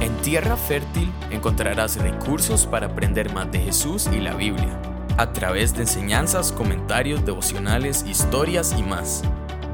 [0.00, 4.80] En Tierra Fértil encontrarás recursos para aprender más de Jesús y la Biblia,
[5.18, 9.20] a través de enseñanzas, comentarios, devocionales, historias y más.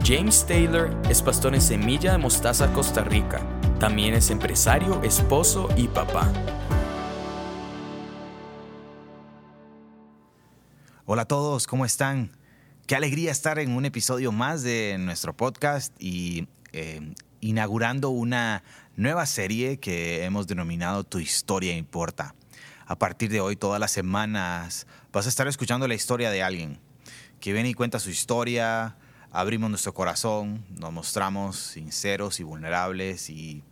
[0.04, 3.40] James Taylor es pastor en Semilla de Mostaza, Costa Rica.
[3.78, 6.32] También es empresario, esposo y papá.
[11.04, 12.32] Hola a todos, ¿cómo están?
[12.88, 18.62] Qué alegría estar en un episodio más de nuestro podcast y eh, inaugurando una
[18.96, 22.34] nueva serie que hemos denominado Tu historia importa.
[22.86, 26.78] A partir de hoy, todas las semanas, vas a estar escuchando la historia de alguien
[27.40, 28.96] que viene y cuenta su historia,
[29.30, 33.62] abrimos nuestro corazón, nos mostramos sinceros y vulnerables y,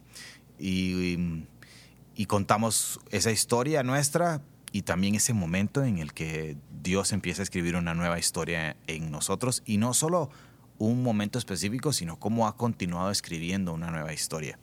[0.59, 7.45] y, contamos esa historia nuestra y también ese momento en el que Dios empieza a
[7.45, 10.31] escribir una nueva historia en nosotros y no solo
[10.79, 14.59] un momento específico, sino cómo ha continuado escribiendo una nueva historia.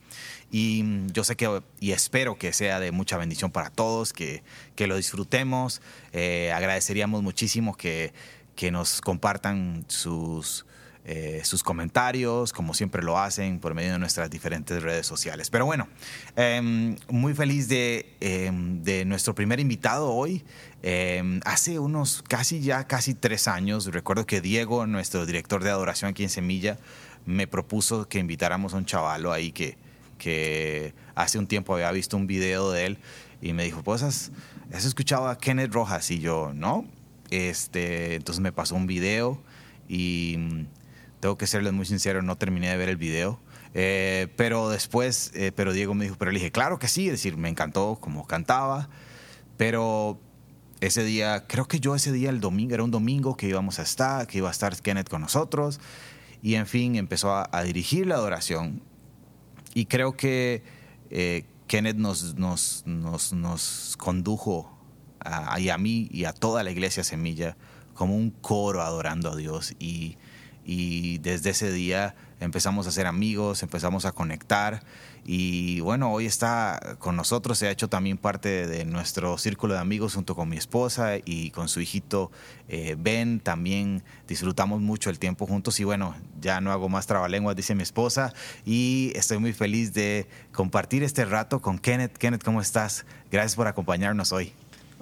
[0.52, 0.84] Y
[1.14, 4.44] yo sé que y espero que sea de mucha bendición para todos, que,
[4.76, 5.82] que lo disfrutemos.
[6.12, 8.14] Eh, agradeceríamos muchísimo que,
[8.56, 10.66] que nos compartan sus,
[11.04, 15.50] eh, sus comentarios, como siempre lo hacen, por medio de nuestras diferentes redes sociales.
[15.50, 15.88] Pero bueno,
[16.36, 20.44] eh, muy feliz de, eh, de, nuestro primer invitado hoy.
[21.44, 26.24] hace unos casi ya, casi tres años, recuerdo que Diego, nuestro director de adoración aquí
[26.24, 26.78] en Semilla,
[27.26, 29.78] me propuso que invitáramos a un chavalo ahí que,
[30.18, 32.98] que hace un tiempo había visto un video de él
[33.42, 34.32] y me dijo, pues has,
[34.72, 36.86] has escuchado a Kenneth Rojas y yo, ¿no?
[37.32, 39.42] Este, entonces me pasó un video
[39.88, 40.38] y
[41.22, 43.40] tengo que serles muy sincero, no terminé de ver el video.
[43.74, 47.14] Eh, pero después, eh, pero Diego me dijo, pero le dije, claro que sí, es
[47.14, 48.90] decir, me encantó como cantaba,
[49.56, 50.20] pero
[50.82, 53.84] ese día, creo que yo ese día, el domingo, era un domingo que íbamos a
[53.84, 55.80] estar, que iba a estar Kenneth con nosotros,
[56.42, 58.82] y en fin, empezó a, a dirigir la adoración,
[59.74, 60.64] y creo que
[61.12, 64.76] eh, Kenneth nos, nos, nos, nos condujo
[65.20, 67.56] a, a, mí y a toda la iglesia Semilla
[67.94, 70.18] como un coro adorando a Dios, y
[70.66, 74.84] y desde ese día empezamos a ser amigos, empezamos a conectar
[75.24, 79.80] y bueno, hoy está con nosotros, se ha hecho también parte de nuestro círculo de
[79.80, 82.32] amigos junto con mi esposa y con su hijito
[82.68, 87.56] eh, Ben, también disfrutamos mucho el tiempo juntos y bueno, ya no hago más trabalenguas,
[87.56, 88.34] dice mi esposa
[88.66, 92.18] y estoy muy feliz de compartir este rato con Kenneth.
[92.18, 93.06] Kenneth, ¿cómo estás?
[93.32, 94.54] Gracias por acompañarnos hoy.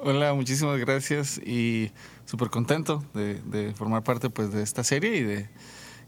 [0.02, 1.92] Hola, muchísimas gracias y
[2.30, 5.50] súper contento de, de, formar parte pues, de esta serie y, de,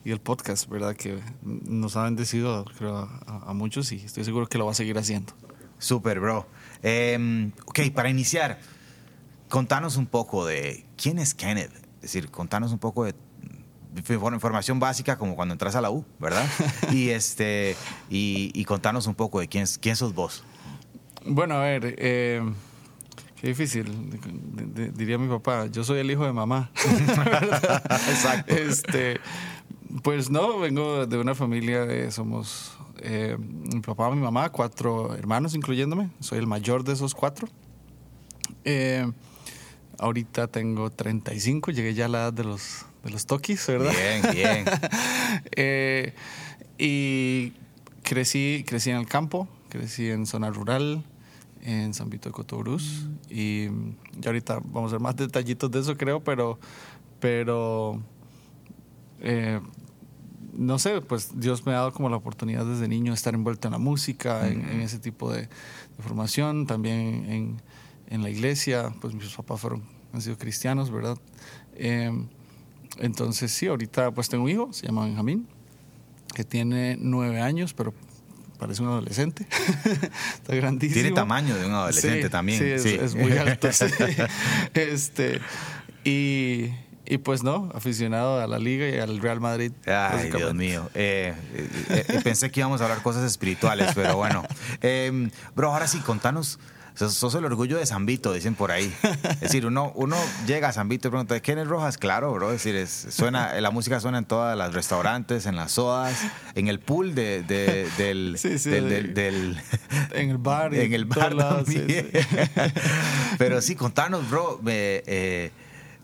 [0.06, 0.96] y el podcast, ¿verdad?
[0.96, 4.76] Que nos ha bendecido creo, a, a muchos y estoy seguro que lo va a
[4.76, 5.34] seguir haciendo.
[5.80, 6.46] Súper, bro.
[6.84, 8.60] Eh, ok, para iniciar,
[9.50, 11.74] contanos un poco de quién es Kenneth.
[11.96, 13.16] Es decir, contanos un poco de
[13.98, 16.48] información básica como cuando entras a la U, ¿verdad?
[16.92, 17.76] y, este,
[18.12, 20.44] y, y contanos un poco de quién, quién sos vos.
[21.26, 21.96] Bueno, a ver...
[21.98, 22.44] Eh,
[23.42, 23.92] Qué difícil,
[24.94, 25.66] diría mi papá.
[25.66, 26.70] Yo soy el hijo de mamá.
[28.08, 28.54] Exacto.
[28.54, 29.20] Este,
[30.04, 35.56] pues no, vengo de una familia de, somos eh, mi papá, mi mamá, cuatro hermanos
[35.56, 36.12] incluyéndome.
[36.20, 37.48] Soy el mayor de esos cuatro.
[38.64, 39.12] Eh,
[39.98, 43.92] ahorita tengo 35, llegué ya a la edad de los, de los toquis, ¿verdad?
[43.92, 44.66] Bien, bien.
[45.56, 46.14] eh,
[46.78, 47.54] y
[48.04, 51.04] crecí, crecí en el campo, crecí en zona rural
[51.62, 53.08] en San Vito de Cotobruz.
[53.30, 53.68] Y
[54.20, 56.60] ya ahorita vamos a ver más detallitos de eso, creo, pero,
[57.20, 58.02] pero
[59.20, 59.60] eh,
[60.54, 63.68] no sé, pues Dios me ha dado como la oportunidad desde niño de estar envuelto
[63.68, 67.62] en la música, en, en ese tipo de, de, formación, también en,
[68.08, 69.84] en, la iglesia, pues mis papás fueron,
[70.14, 71.18] han sido cristianos, ¿verdad?
[71.76, 72.12] Eh,
[72.98, 75.48] entonces sí, ahorita pues tengo un hijo, se llama Benjamín,
[76.34, 77.94] que tiene nueve años, pero
[78.62, 79.48] parece un adolescente.
[80.36, 80.94] Está grandísimo.
[80.94, 82.60] Tiene tamaño de un adolescente sí, también.
[82.60, 82.98] Sí, es, sí.
[83.02, 83.68] es muy alto.
[83.74, 83.86] sí.
[84.76, 85.42] este,
[86.04, 86.70] y,
[87.08, 89.72] y, pues no, aficionado a la liga y al Real Madrid.
[89.88, 90.92] Ay, Dios mío.
[90.94, 91.34] Eh,
[91.90, 94.44] eh, pensé que íbamos a hablar cosas espirituales, pero bueno.
[94.84, 96.60] Eh, bro, ahora sí, contanos.
[96.96, 98.94] Sos el orgullo de San Vito, dicen por ahí.
[99.34, 101.98] Es decir, uno, uno llega a San Vito y pregunta, ¿quién es Rojas?
[101.98, 102.52] Claro, bro.
[102.52, 106.20] Es decir, es, suena, la música suena en todos los restaurantes, en las sodas,
[106.54, 109.62] en el pool de, de, del, sí, sí, del, del, del,
[110.14, 110.74] En el bar.
[110.82, 111.36] En el bar.
[113.38, 115.52] Pero sí, contanos, bro, eh, eh,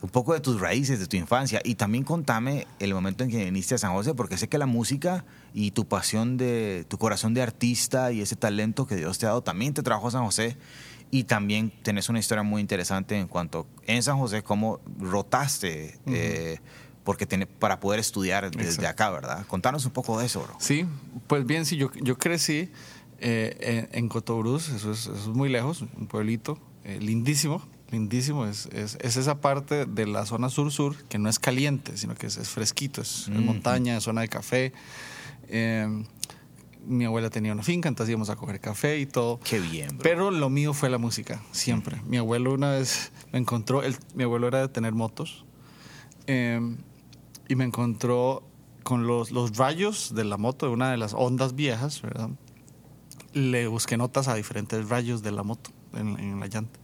[0.02, 1.62] un poco de tus raíces, de tu infancia.
[1.64, 4.66] Y también contame el momento en que viniste a San José, porque sé que la
[4.66, 9.26] música y tu pasión de, tu corazón de artista y ese talento que Dios te
[9.26, 10.58] ha dado también te trajo a San José.
[11.10, 15.98] Y también tenés una historia muy interesante en cuanto en San José, cómo rotaste.
[16.06, 16.14] Uh -huh.
[16.16, 16.60] eh,
[17.08, 18.90] porque tiene, para poder estudiar desde Exacto.
[18.90, 19.48] acá, ¿verdad?
[19.48, 20.58] Contanos un poco de eso, bro.
[20.60, 20.86] Sí,
[21.28, 22.70] pues bien, sí, yo, yo crecí
[23.20, 28.46] eh, en, en Cotobruz, eso es, eso es muy lejos, un pueblito eh, lindísimo, lindísimo.
[28.46, 32.28] Es, es, es esa parte de la zona sur-sur que no es caliente, sino que
[32.28, 33.44] es, es fresquito, es, Mm.
[33.46, 34.74] montaña, es zona de café.
[35.50, 36.04] Eh,
[36.86, 39.40] mi abuela tenía una finca, entonces íbamos a coger café y todo.
[39.44, 40.00] Qué bien, bro.
[40.04, 42.02] Pero lo mío fue la música, siempre.
[42.06, 45.44] Mi abuelo una vez me encontró, él- mi abuelo era de tener motos,
[46.28, 46.62] eh,
[47.50, 48.44] y me encontró
[48.84, 52.30] con los, los rayos de la moto, de una de las ondas viejas, ¿verdad?
[53.34, 56.80] Le busqué notas a diferentes rayos de la moto en, en la llanta.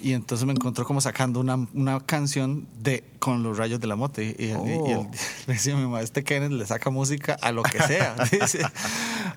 [0.00, 3.96] Y entonces me encontró como sacando una, una canción de, con los rayos de la
[3.96, 4.22] moto.
[4.22, 5.10] Y, y- y- y él Oh.
[5.46, 8.60] me decía, mi mamá, este Kenneth le saca música a lo que sea, dice,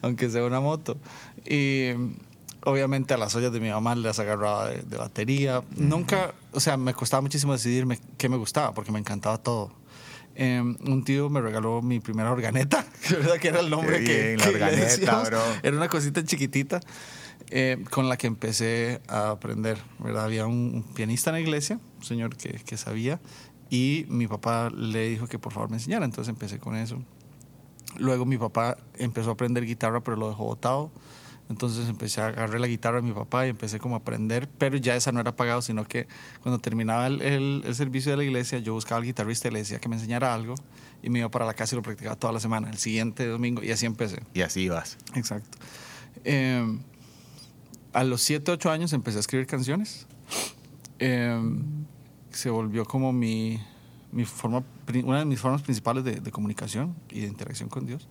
[0.01, 0.97] aunque sea una moto.
[1.45, 1.89] Y
[2.63, 5.63] obviamente a las ollas de mi mamá las agarraba de, de batería.
[5.75, 9.73] Nunca, o sea, me costaba muchísimo decidirme qué me gustaba, porque me encantaba todo.
[10.35, 14.05] Eh, un tío me regaló mi primera organeta, que verdad que era el nombre Qué
[14.05, 15.29] que, bien, la que le organeta, decíamos.
[15.29, 15.41] bro.
[15.63, 16.79] Era una cosita chiquitita
[17.49, 19.77] eh, con la que empecé a aprender.
[19.99, 20.25] ¿verdad?
[20.25, 23.19] Había un, pianista en la iglesia, un señor que, que sabía,
[23.69, 26.05] y mi papá le dijo que por favor me enseñara.
[26.05, 27.01] Entonces empecé con eso.
[27.97, 30.91] Luego mi papá empezó a aprender guitarra, pero lo dejó botado.
[31.49, 34.77] Entonces empecé a agarrar la guitarra de mi papá y empecé como a aprender, pero
[34.77, 36.07] ya esa no era pagado, sino que
[36.41, 39.59] cuando terminaba el, el- el servicio de la iglesia, yo buscaba al guitarrista y le
[39.59, 40.55] decía que me enseñara algo
[41.03, 43.61] y me iba para la casa y lo practicaba toda la semana, el siguiente domingo,
[43.63, 44.21] y así empecé.
[44.33, 44.97] Y así vas.
[45.13, 45.57] Exacto.
[46.23, 46.79] Eh,
[47.93, 50.07] a los 7, 8 años empecé a escribir canciones.
[50.99, 51.39] Eh,
[52.31, 53.59] se volvió como mi,
[54.11, 54.63] mi forma,
[55.03, 58.07] una de mis formas principales de, comunicación y de interacción con Dios.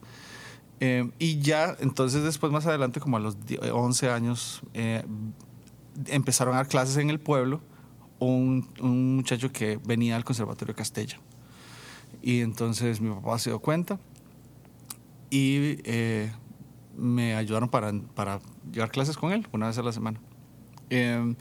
[0.80, 5.04] Eh, y ya, entonces después más adelante, como a los 10, 11 años, eh,
[6.06, 7.60] empezaron a dar clases en el pueblo
[8.18, 11.18] un, un muchacho que venía al Conservatorio Castella.
[12.22, 13.98] Y entonces mi papá se dio cuenta
[15.30, 16.30] y eh,
[16.96, 18.40] me ayudaron para
[18.72, 20.18] llevar clases con él una vez a la semana.
[20.90, 21.34] Eh,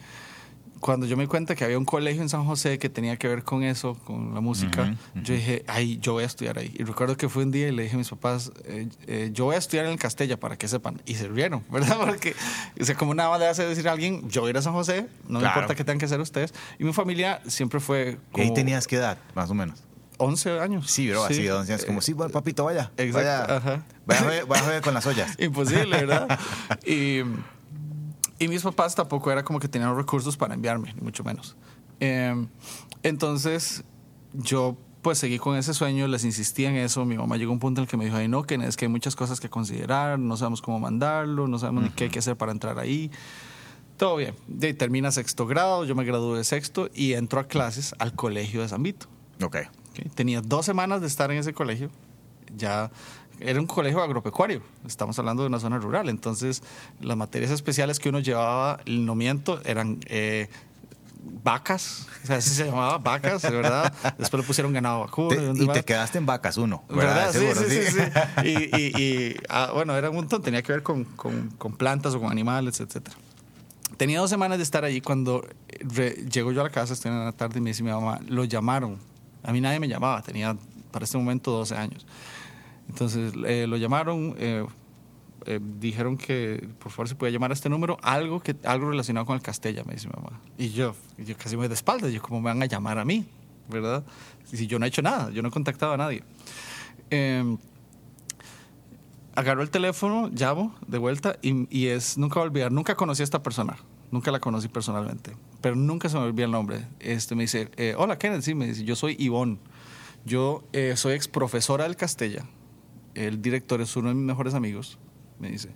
[0.79, 3.27] cuando yo me di cuenta que había un colegio en San José que tenía que
[3.27, 5.23] ver con eso, con la música, Ujú, ujú.
[5.25, 6.73] yo dije, ay, yo voy a estudiar ahí.
[6.79, 9.43] Y recuerdo que fue un día y le dije a mis papás, eh, eh, yo
[9.43, 11.01] voy a estudiar en el Castella para que sepan.
[11.05, 11.97] Y se rieron, ¿verdad?
[12.05, 12.33] Porque,
[12.79, 14.61] o sea, como nada más le hace decir a alguien, yo voy a ir a
[14.61, 15.47] San José, no me Claro.
[15.59, 16.53] importa qué tengan que hacer ustedes.
[16.79, 19.83] Y mi familia siempre fue ¿Y como ahí tenías qué edad, más o menos?
[20.19, 20.89] 11 años.
[20.91, 22.91] Sí, bro, así, donde es como, sí, bueno, papito, vaya.
[22.97, 23.85] Exacto, Vaya, ajá.
[24.05, 25.35] vaya, a vaya a con las ollas.
[25.39, 26.39] Imposible, ¿verdad?
[26.85, 27.21] y,
[28.37, 31.55] y mis papás tampoco era como que tenían recursos para enviarme, ni mucho menos.
[31.99, 32.47] Eh,
[33.03, 33.83] entonces,
[34.33, 37.05] yo pues seguí con ese sueño, les insistí en eso.
[37.05, 38.75] Mi mamá llegó a un punto en el que me dijo, ay, no, que es
[38.75, 42.09] que hay muchas cosas que considerar, no sabemos cómo mandarlo, no sabemos ni qué hay
[42.09, 43.09] que hacer para entrar ahí.
[43.97, 44.35] Todo bien.
[44.47, 48.61] De termina sexto grado, yo me gradué de sexto y entro a clases al colegio
[48.61, 49.07] de San Vito.
[49.41, 49.57] Ok.
[50.15, 51.89] Tenía dos semanas de estar en ese colegio.
[52.55, 52.89] Ya
[53.39, 54.61] era un colegio agropecuario.
[54.85, 56.09] Estamos hablando de una zona rural.
[56.09, 56.61] Entonces,
[57.01, 60.49] las materias especiales que uno llevaba, no miento, eran eh,
[61.43, 62.07] vacas.
[62.23, 63.93] O sea, así se llamaba vacas, verdad.
[64.17, 65.29] Después le pusieron ganado vacuno.
[65.29, 67.31] Te- y te quedaste en vacas uno, ¿Verdad?
[67.31, 67.31] ¿verdad?
[67.31, 67.99] Sí, Seguro, sí, sí, sí.
[68.45, 72.13] Y, y- y, ah, bueno, era un montón, tenía que ver con, con- con plantas
[72.15, 73.15] o con animales, etcétera.
[73.97, 75.45] Tenía dos semanas de estar allí cuando
[75.81, 78.19] re- llego yo a la casa, estoy en la tarde y me dice mi mamá,
[78.27, 78.97] lo llamaron.
[79.43, 80.55] A mí nadie me llamaba, tenía
[80.91, 82.05] para este momento 12 años.
[82.89, 84.65] Entonces eh, lo llamaron, eh,
[85.45, 89.25] eh, dijeron que por favor se podía llamar a este número algo, que, algo relacionado
[89.25, 90.39] con el Castella, me dice mi mamá.
[90.57, 93.25] Y yo, yo casi me de espaldas, yo, ¿cómo me van a llamar a mí?
[93.69, 94.03] ¿Verdad?
[94.45, 96.23] Si yo no he hecho nada, yo no he contactado a nadie.
[97.11, 97.57] Eh,
[99.35, 103.21] agarro el teléfono, llamo de vuelta y, y es, nunca voy a olvidar, nunca conocí
[103.21, 103.77] a esta persona,
[104.11, 105.31] nunca la conocí personalmente,
[105.61, 106.87] pero nunca se me olvida el nombre.
[106.99, 109.57] Este me dice, eh, hola Kenneth, sí, me dice, yo soy Ivonne,
[110.25, 112.45] yo eh, soy ex profesora del Castella,
[113.15, 114.97] el director es uno de mis mejores amigos,
[115.39, 115.69] me dice,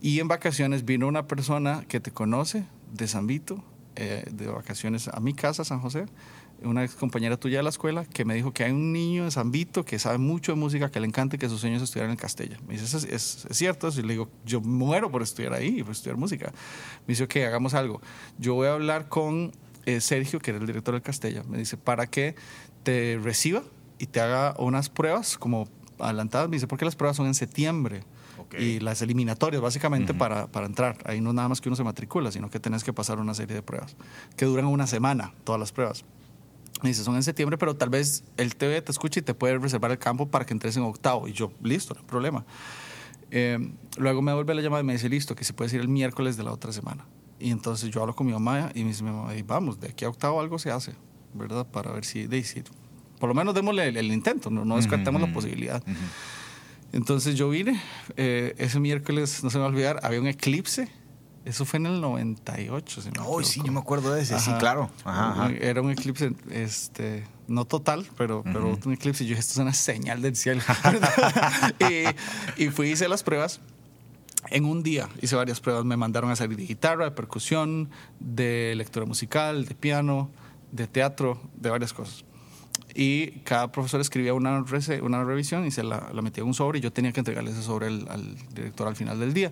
[0.00, 3.64] y en vacaciones vino una persona que te conoce de San Vito,
[3.96, 6.06] eh, de vacaciones a mi casa, San José,
[6.62, 9.30] una ex compañera tuya de la escuela, que me dijo que hay un niño de
[9.30, 11.82] San Vito que sabe mucho de música, que le encanta y que su sueño es
[11.82, 12.58] estudiar en el Castella.
[12.66, 13.88] Me dice, ¿es, es, es cierto?
[13.88, 16.52] Y le digo, yo muero por estudiar ahí, por estudiar música.
[17.06, 18.00] Me dice, ok, hagamos algo.
[18.38, 19.52] Yo voy a hablar con
[19.86, 21.42] eh, Sergio, que era el director del Castella.
[21.44, 22.34] Me dice, para que
[22.82, 23.62] te reciba
[23.98, 25.68] y te haga unas pruebas como
[25.98, 26.48] adelantadas.
[26.48, 28.02] Me dice, porque las pruebas son en septiembre.
[28.38, 28.54] Ok.
[28.58, 30.98] Y las eliminatorias, básicamente, para, para entrar.
[31.04, 33.54] Ahí no nada más que uno se matricula, sino que tenés que pasar una serie
[33.54, 33.96] de pruebas,
[34.36, 36.04] que duran una semana, todas las pruebas.
[36.82, 39.90] Dice, son en septiembre, pero tal vez el TV te escuche y te puede reservar
[39.90, 41.28] el campo para que entres en octavo.
[41.28, 42.44] Y yo, listo, no hay problema.
[43.30, 43.58] Eh,
[43.96, 46.36] luego me vuelve la llamada y me dice, listo, que se puede ir el miércoles
[46.36, 47.06] de la otra semana.
[47.38, 49.88] Y entonces yo hablo con mi mamá y me dice, mi mamá, "Y vamos, de
[49.88, 50.94] aquí a octavo algo se hace,
[51.32, 51.66] ¿verdad?
[51.66, 52.62] Para ver si, de, si
[53.18, 55.82] por lo menos démosle el, el intento, no, no descartemos la Ujú, posibilidad.
[55.82, 55.94] ujú.
[56.92, 57.80] Entonces yo vine,
[58.16, 60.88] eh, ese miércoles, no se me va a olvidar, había un eclipse.
[61.44, 63.02] Eso fue en el 98.
[63.02, 64.90] Si oh, sí, yo me acuerdo de ese, sí, claro.
[65.04, 69.24] Ajá, Era un eclipse, este, no total, pero, pero un eclipse.
[69.24, 70.62] Yo dije, esto es una señal del cielo.
[72.58, 73.60] y, y fui, hice las pruebas
[74.50, 75.84] en un día hice varias pruebas.
[75.84, 80.30] Me mandaron a salir de guitarra, de percusión, de lectura musical, de piano,
[80.72, 82.24] de teatro, de varias cosas.
[82.94, 84.64] Y cada profesor escribía una,
[85.02, 87.62] una revisión y se la, metía en un sobre y yo tenía que entregarle ese
[87.62, 89.50] sobre al director al final del día.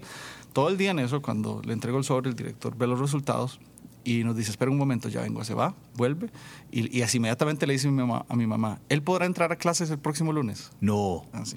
[0.52, 3.59] Todo el día en eso, cuando le entrego el sobre, el director ve los resultados
[4.04, 6.30] y nos dice, espera un momento, ya vengo, se va, vuelve.
[6.71, 9.52] Y, y así inmediatamente le dice a mi, mamá, a mi mamá, ¿él podrá entrar
[9.52, 10.71] a clases el próximo lunes?
[10.80, 11.25] No.
[11.32, 11.56] Así.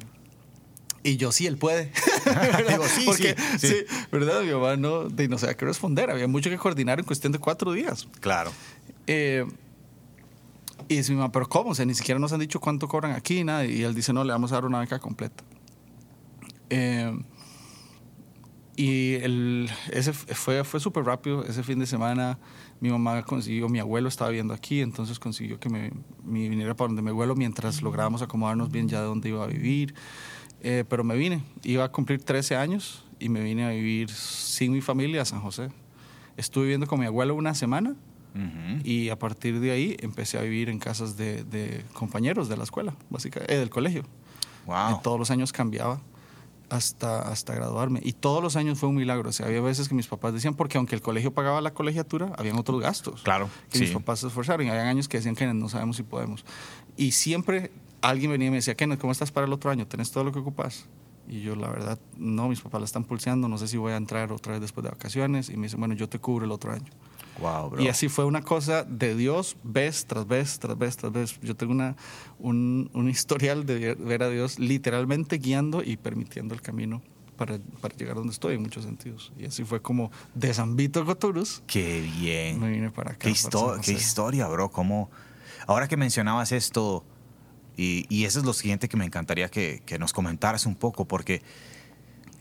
[1.05, 1.91] Y yo sí, él puede.
[2.69, 3.75] Digo, sí, Porque, sí, sí.
[4.11, 4.41] ¿verdad?
[4.41, 6.09] Mi mamá no, no sabía qué responder.
[6.09, 8.07] Había mucho que coordinar en cuestión de cuatro días.
[8.21, 8.51] Claro.
[9.05, 9.45] Eh,
[10.87, 11.71] y dice mi mamá, ¿pero cómo?
[11.71, 13.65] O sea, ni siquiera nos han dicho cuánto cobran aquí, nada.
[13.65, 15.43] Y él dice, no, le vamos a dar una beca completa.
[16.71, 17.15] Eh,
[18.75, 21.45] y el, ese fue, fue súper rápido.
[21.45, 22.37] Ese fin de semana
[22.81, 25.91] mi mamá consiguió, mi abuelo estaba viendo aquí, entonces consiguió que me,
[26.23, 29.47] me viniera para donde mi abuelo mientras lográbamos acomodarnos bien ya de dónde iba a
[29.47, 29.95] vivir.
[30.61, 34.73] Eh, pero me vine, iba a cumplir 13 años y me vine a vivir sin
[34.73, 35.69] mi familia a San José.
[36.37, 37.95] Estuve viviendo con mi abuelo una semana
[38.83, 42.93] y a partir de ahí empecé a vivir en casas de, compañeros de la escuela,
[43.09, 44.03] básicamente, eh, del colegio.
[44.65, 44.99] Wow.
[45.03, 46.01] todos los años cambiaba
[46.75, 47.99] hasta, hasta graduarme.
[48.03, 49.29] Y todos los años fue un milagro.
[49.29, 52.33] O sea, había veces que mis papás decían, porque aunque el colegio pagaba la colegiatura,
[52.37, 53.21] habían otros gastos.
[53.23, 53.49] Claro.
[53.73, 54.65] Y mis papás se esforzaron.
[54.65, 56.45] Y había años que decían que no sabemos si podemos.
[56.97, 59.87] Y siempre alguien venía y me decía, Kenneth, ¿cómo estás para el otro año?
[59.87, 60.85] ¿Tenés todo lo que ocupas?
[61.27, 63.97] Y yo, la verdad, no, mis papás la están pulseando, no sé si voy a
[63.97, 65.49] entrar otra vez después de vacaciones.
[65.49, 66.91] Y me dice, bueno, yo te cubro el otro año.
[67.39, 67.81] Wow, bro.
[67.81, 71.39] Y así fue una cosa de Dios, vez tras vez, tras vez, tras vez.
[71.41, 71.95] Yo tengo una,
[72.39, 77.01] un, un historial de ver a Dios literalmente guiando y permitiendo el camino
[77.35, 79.33] para, para, llegar donde estoy en muchos sentidos.
[79.37, 81.61] Y así fue como de San Vito Coturus.
[81.67, 82.59] Qué bien.
[82.59, 83.19] Me vine para acá.
[83.19, 83.33] Qué,
[83.83, 84.69] qué historia, bro.
[84.69, 85.09] Como,
[85.67, 87.03] ahora que mencionabas esto
[87.77, 91.41] y, eso es lo siguiente que me encantaría que, nos comentaras un poco, porque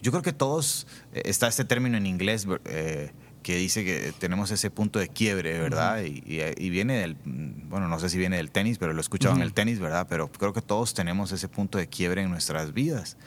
[0.02, 3.10] yo creo que todos, eh, está este término en inglés eh,
[3.44, 6.02] que dice que tenemos ese punto de quiebre, ¿verdad?
[6.02, 9.42] y, viene del, bueno, no sé si viene del tenis, pero lo he escuchado en
[9.42, 10.06] el tenis, ¿verdad?
[10.08, 13.18] Pero creo que todos tenemos ese punto de quiebre en nuestras vidas.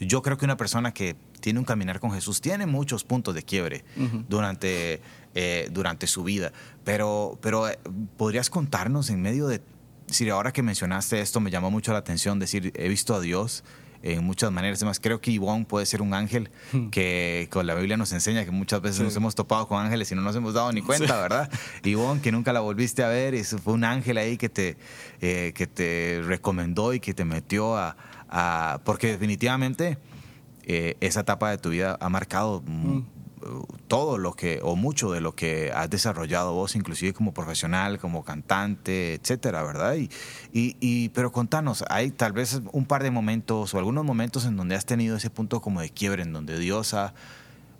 [0.00, 3.44] Yo creo que una persona que tiene un caminar con Jesús tiene muchos puntos de
[3.44, 3.84] quiebre
[4.28, 5.00] durante,
[5.34, 7.66] eh, durante su vida, pero, pero
[8.16, 9.62] ¿podrías contarnos en medio de
[10.08, 13.62] decir, ahora que mencionaste esto, me llamó mucho la atención decir, he visto a Dios
[14.02, 14.78] en muchas maneras.
[14.78, 16.88] Además, creo que Ivonne puede ser un ángel hmm.
[16.88, 20.14] que con la Biblia nos enseña que muchas veces nos hemos topado con ángeles y
[20.14, 21.50] no nos hemos dado ni cuenta, ¿verdad?
[21.84, 24.76] Ivonne, que nunca la volviste a ver, y fue un ángel ahí que te,
[25.20, 27.96] eh, que te recomendó y que te metió a...
[28.84, 29.98] porque definitivamente
[30.64, 32.62] eh, esa etapa de tu vida ha marcado...
[32.66, 33.19] Hmm
[33.88, 38.24] todo lo que, o mucho de lo que has desarrollado vos, inclusive como profesional, como
[38.24, 39.96] cantante, etcétera, ¿verdad?
[39.96, 40.10] Y,
[40.52, 44.74] y, pero contanos, hay tal vez un par de momentos o algunos momentos en donde
[44.74, 47.14] has tenido ese punto como de quiebre, en donde Dios ha,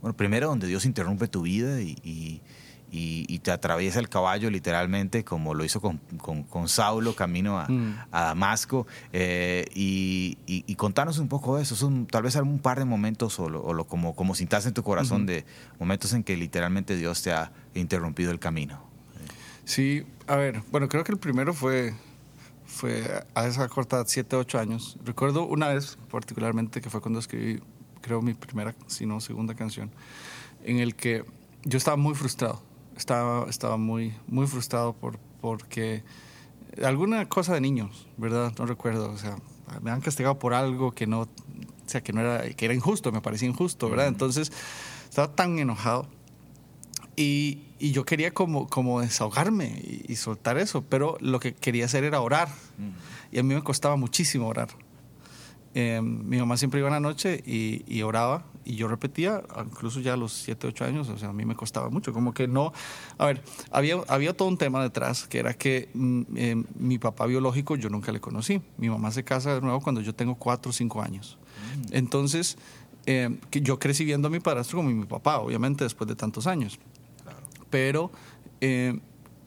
[0.00, 2.40] bueno, primero donde Dios interrumpe tu vida y y,
[2.90, 8.10] te atraviesa el caballo literalmente, como lo hizo con, con, Saulo camino a, mm.
[8.10, 8.86] Damasco.
[9.12, 13.38] Eh, y, y, contanos un poco de eso, son tal vez algún par de momentos
[13.40, 15.44] o, lo, como, como sintas en tu corazón de
[15.78, 18.82] momentos en que literalmente Dios te ha interrumpido el camino.
[19.64, 21.94] Sí, a ver, bueno, creo que el primero fue,
[22.66, 24.98] fue a esa corta 7, 8 años.
[25.04, 27.60] Recuerdo una vez particularmente que fue cuando escribí,
[28.00, 29.90] creo, mi primera, si no segunda canción,
[30.64, 31.24] en el que
[31.64, 32.69] yo estaba muy frustrado
[33.00, 36.04] estaba, estaba muy, muy frustrado por, porque
[36.84, 38.52] alguna cosa de niños, ¿verdad?
[38.58, 39.36] No recuerdo, o sea,
[39.82, 41.28] me han castigado por algo que no, o
[41.86, 44.08] sea, que no era, que era injusto, me parecía injusto, ¿verdad?
[44.08, 44.52] Entonces,
[45.08, 46.06] estaba tan enojado
[47.16, 52.04] y, y yo quería como, como desahogarme y, soltar eso, pero lo que quería hacer
[52.04, 52.48] era orar
[53.32, 54.68] y a mí me costaba muchísimo orar.
[55.72, 60.00] Eh, mi mamá siempre iba en la noche y, y, oraba y yo repetía, incluso
[60.00, 62.48] ya a los 7, 8 años, o sea, a mí me costaba mucho, como que
[62.48, 62.72] no,
[63.18, 67.26] a ver, había, había todo un tema detrás, que era que mm, eh, mi papá
[67.26, 70.70] biológico yo nunca le conocí, mi mamá se casa de nuevo cuando yo tengo 4
[70.70, 71.38] o 5 años.
[71.76, 71.94] Mm.
[71.96, 72.58] Entonces,
[73.06, 76.46] eh, que yo crecí viendo a mi padrastro como mi papá, obviamente, después de tantos
[76.48, 76.78] años.
[77.70, 78.10] Pero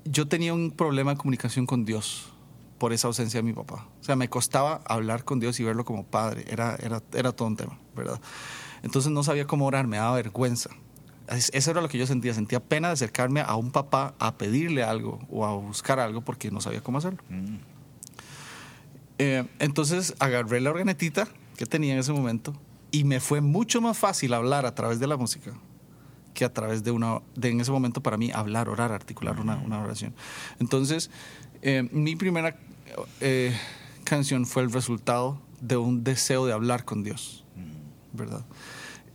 [0.05, 2.32] yo tenía un problema de comunicación con Dios
[2.83, 3.87] por esa ausencia de mi papá.
[4.01, 6.43] O sea, me costaba hablar con Dios y verlo como padre.
[6.49, 8.19] Era, era, era todo un tema, ¿verdad?
[8.81, 10.69] Entonces no sabía cómo orar, me daba vergüenza.
[11.29, 12.33] Eso era lo que yo sentía.
[12.33, 16.51] Sentía pena de acercarme a un papá a pedirle algo o a buscar algo porque
[16.51, 17.23] no sabía cómo hacerlo.
[17.29, 17.55] Mm.
[19.19, 22.53] Eh, entonces agarré la organetita que tenía en ese momento
[22.91, 25.53] y me fue mucho más fácil hablar a través de la música
[26.33, 29.55] que a través de una, de en ese momento para mí hablar, orar, articular una,
[29.55, 30.13] una oración.
[30.59, 31.11] Entonces,
[31.65, 32.57] eh, mi primera
[33.21, 33.55] eh,
[34.03, 37.45] canción fue el resultado de un deseo de hablar con Dios,
[38.11, 38.45] ¿verdad?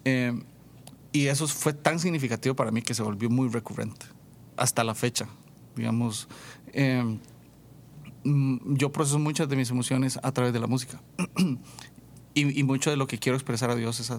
[0.05, 0.33] Eh,
[1.13, 4.07] y eso fue tan significativo para mí que se volvió muy recurrente
[4.57, 5.29] hasta la fecha,
[5.77, 6.29] digamos.
[8.25, 11.01] Mm, yo proceso muchas de mis emociones a través de la música.
[12.41, 14.13] y, mucho de lo que quiero expresar a Dios es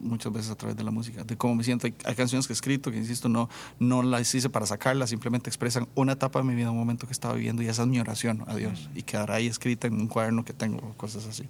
[0.00, 1.86] muchas veces a través de la música, de cómo me siento.
[1.86, 5.88] Hay, canciones que he escrito que, insisto, no, no las hice para sacarlas, simplemente expresan
[5.94, 8.44] una etapa de mi vida, un momento que estaba viviendo y esa es mi oración
[8.46, 8.88] a Dios.
[8.94, 11.48] Y quedará ahí escrita en un cuaderno que tengo, cosas así.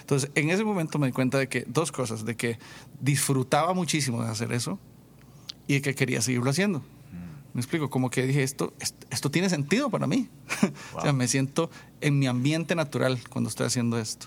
[0.00, 2.58] Entonces, en ese momento me di cuenta de que dos cosas, de que
[3.00, 4.78] disfrutaba muchísimo de hacer eso
[5.66, 6.82] y de que quería seguirlo haciendo.
[7.54, 8.74] Me explico, como que dije, esto,
[9.08, 10.28] esto, tiene sentido para mí.
[10.94, 11.70] o sea, me siento
[12.02, 14.26] en mi ambiente natural cuando estoy haciendo esto.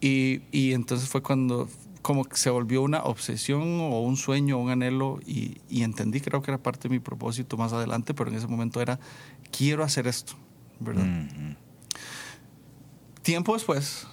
[0.00, 1.68] Y, y entonces fue cuando
[2.02, 6.20] como que se volvió una obsesión o un sueño o un anhelo y, y, entendí,
[6.20, 8.98] creo que era parte de mi propósito más adelante, pero en ese momento era,
[9.50, 10.32] quiero hacer esto,
[10.78, 11.06] ¿verdad?
[13.20, 14.06] Tiempo después,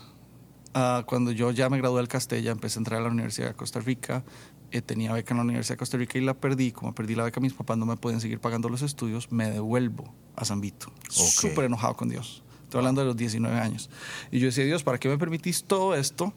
[0.76, 3.54] uh, cuando yo ya me gradué del Castella, empecé a entrar a la Universidad de
[3.54, 4.26] Costa Rica,
[4.72, 6.72] eh, tenía beca en la Universidad de Costa Rica y la perdí.
[6.72, 9.32] Como perdí la beca, mis papás no me pueden seguir pagando los estudios.
[9.32, 10.92] Me devuelvo a San Vito.
[11.10, 12.44] Súper enojado con Dios.
[12.68, 13.90] Estoy hablando de los 19 años.
[14.30, 16.34] Y yo decía, Dios, ¿para qué me permitís todo esto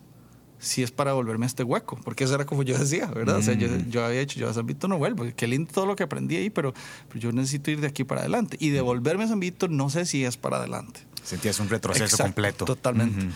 [0.61, 1.99] si es para volverme a este hueco?
[2.05, 3.37] Porque eso era como yo decía, ¿verdad?
[3.37, 3.91] O sea, yo, mm.
[3.91, 5.25] yo, había hecho, yo a San Vito no vuelvo.
[5.35, 6.73] Qué lindo todo lo que aprendí ahí, pero,
[7.15, 8.57] yo necesito ir de aquí para adelante.
[8.61, 11.01] Y devolverme a San Vito no sé si es para adelante.
[11.25, 12.65] Sentías un retroceso completo.
[12.65, 13.29] Totalmente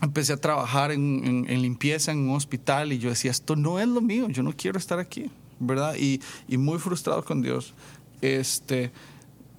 [0.00, 4.00] empecé a trabajar en, limpieza en un hospital y yo decía, esto no es lo
[4.00, 5.96] mío, yo no quiero estar aquí, ¿verdad?
[5.96, 6.20] Y,
[6.56, 7.74] muy frustrado con Dios.
[8.20, 8.90] Este,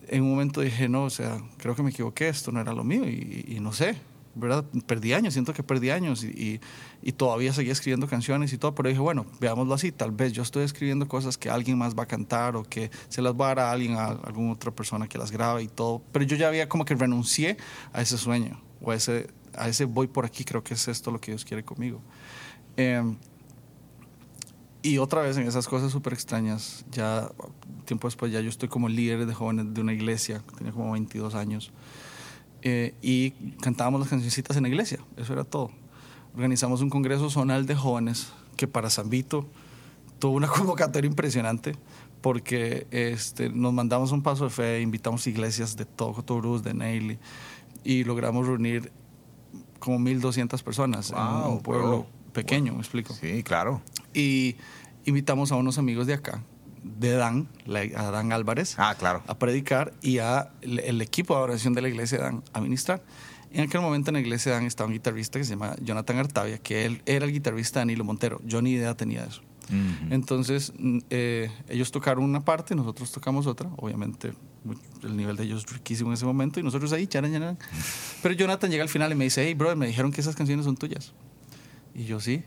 [0.10, 2.84] en un momento dije, no, o sea, creo que me equivoqué, esto no era lo
[2.84, 3.96] mío y, no sé,
[4.36, 4.66] ¿verdad?
[4.86, 6.60] Perdí años, siento que perdí años y,
[7.18, 10.64] todavía seguía escribiendo canciones y todo, pero dije, bueno, veámoslo así, tal vez yo estoy
[10.64, 13.60] escribiendo cosas que alguien más va a cantar o que se las va a dar
[13.60, 16.68] a alguien, a alguna otra persona que las grabe y todo, pero yo ya había
[16.68, 17.58] como que renuncié
[17.94, 21.12] a ese sueño o a ese a ese voy por aquí, creo que es esto
[21.12, 22.02] lo que Dios quiere conmigo.
[22.78, 23.18] Em,
[24.82, 27.30] y otra vez en esas cosas súper extrañas, ya
[27.86, 31.36] tiempo después ya yo estoy como líder de jóvenes de una iglesia, tenía como 22
[31.36, 31.72] años,
[32.62, 35.72] eh, y cantábamos las cancioncitas en la iglesia, eso era todo.
[36.36, 39.46] Organizamos un congreso zonal de jóvenes que para San Vito
[40.20, 41.76] tuvo una convocatoria impresionante
[42.22, 47.18] porque este, nos mandamos un paso de fe, invitamos iglesias de todo Cotobruz, de Neily,
[47.84, 48.92] y logramos reunir
[49.80, 53.14] como 1.200 personas en un pueblo pequeño, me explico.
[53.14, 53.82] Sí, claro.
[54.14, 54.56] Y
[55.06, 56.44] invitamos a unos amigos de acá,
[56.84, 57.48] de Dan,
[57.96, 59.24] a Dan Álvarez, ah, claro.
[59.28, 63.04] a predicar y a el equipo de oración de la iglesia de Dan a ministrar.
[63.52, 66.18] En aquel momento en la iglesia de Dan estaba un guitarrista que se llama Jonathan
[66.18, 68.42] Artavia, que él era el guitarrista de Danilo Montero.
[68.46, 69.42] Yo ni idea tenía de eso.
[70.10, 70.74] Entonces,
[71.12, 73.70] eh, ellos tocaron una parte, nosotros tocamos otra.
[73.78, 74.34] Obviamente,
[75.04, 77.58] el nivel de ellos es riquísimo en ese momento y nosotros ahí, charan, charan.
[78.24, 80.66] Pero Jonathan llega al final y me dice, hey, brother, me dijeron que esas canciones
[80.66, 81.14] son tuyas.
[81.94, 82.44] Y yo, sí.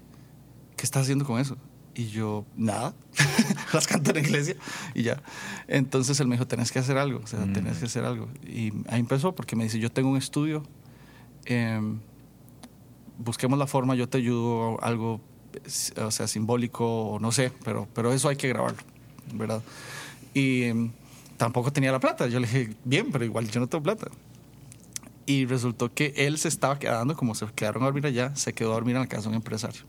[0.76, 1.56] ¿Qué estás haciendo con eso?
[1.94, 2.94] Y yo, nada,
[3.72, 4.56] las canto en la iglesia
[4.94, 5.22] y ya.
[5.68, 8.28] Entonces él me dijo, tenés que hacer algo, o sea, tenés que hacer algo.
[8.46, 10.62] Y ahí empezó porque me dice, yo tengo un estudio,
[11.44, 12.00] em,
[13.18, 15.20] busquemos la forma, yo te ayudo, algo
[16.02, 18.82] o sea, simbólico o no sé, pero, pero eso hay que grabarlo,
[19.34, 19.62] ¿verdad?
[20.34, 20.92] Y em,
[21.36, 22.26] tampoco tenía la plata.
[22.28, 24.08] Yo le dije, bien, pero igual yo no tengo plata.
[25.26, 28.72] Y resultó que él se estaba quedando, como se quedaron a dormir allá, se quedó
[28.72, 29.82] a dormir en la casa de un empresario.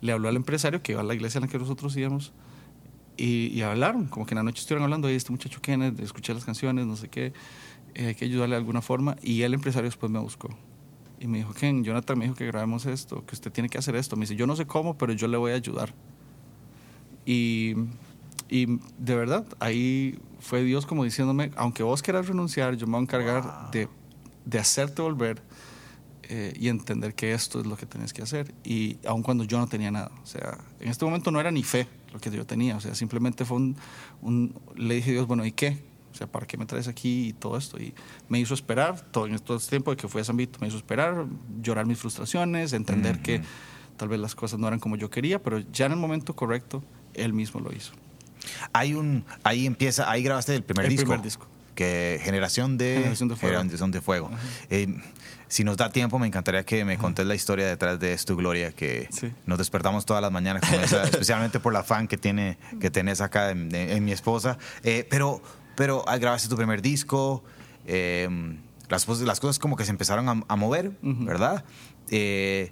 [0.00, 2.32] Le habló al empresario que iba a la iglesia en la que nosotros íbamos
[3.16, 6.46] y, hablaron, como que en la noche estuvieron hablando, de este muchacho Kenneth, escuché las
[6.46, 7.34] canciones, no sé qué,
[7.94, 9.16] eh, hay que ayudarle de alguna forma.
[9.22, 10.48] Y el empresario después me buscó
[11.20, 13.94] y me dijo, Ken, Jonathan me dijo que grabemos esto, que usted tiene que hacer
[13.94, 14.16] esto.
[14.16, 15.92] Me dice, yo no sé cómo, pero yo le voy a ayudar.
[17.26, 17.74] Y,
[18.48, 23.00] y de verdad, ahí fue Dios como diciéndome, aunque vos quieras renunciar, yo me voy
[23.00, 23.86] a encargar de,
[24.46, 25.42] de, hacerte volver
[26.32, 28.54] eh, y entender que esto es lo que tenés que hacer.
[28.62, 30.12] Y aun cuando yo no tenía nada.
[30.22, 32.76] O sea, en este momento no era ni fe lo que yo tenía.
[32.76, 33.76] O sea, simplemente fue un,
[34.22, 35.82] un le dije a Dios, bueno, ¿y qué?
[36.12, 37.80] O sea, ¿para qué me traes aquí y todo esto?
[37.80, 37.94] Y
[38.28, 40.68] me hizo esperar, todo, en todo este tiempo de que fui a San Vito, me
[40.68, 41.26] hizo esperar,
[41.60, 43.42] llorar mis frustraciones, entender que
[43.96, 46.84] tal vez las cosas no eran como yo quería, pero ya en el momento correcto,
[47.14, 47.92] él mismo lo hizo.
[48.72, 51.06] Hay un, ahí empieza, ahí grabaste el primer el disco.
[51.06, 51.48] Primer disco.
[51.74, 53.58] Que Generación de, Generación de Fuego.
[53.58, 54.30] Generación de Fuego.
[54.68, 54.86] Eh,
[55.50, 58.70] si nos da tiempo, me encantaría que me contés la historia detrás de esto, Gloria,
[58.70, 59.08] que
[59.46, 63.20] nos despertamos todas las mañanas con esa, especialmente por la fan que tiene, que tenés
[63.20, 64.56] acá en, mi esposa.
[64.84, 65.42] Eh, pero
[65.80, 67.42] pero grabaste tu primer disco.
[67.86, 68.58] Em,
[68.88, 71.64] las, las cosas como que se empezaron a, mover, ¿verdad?
[72.10, 72.70] Eh,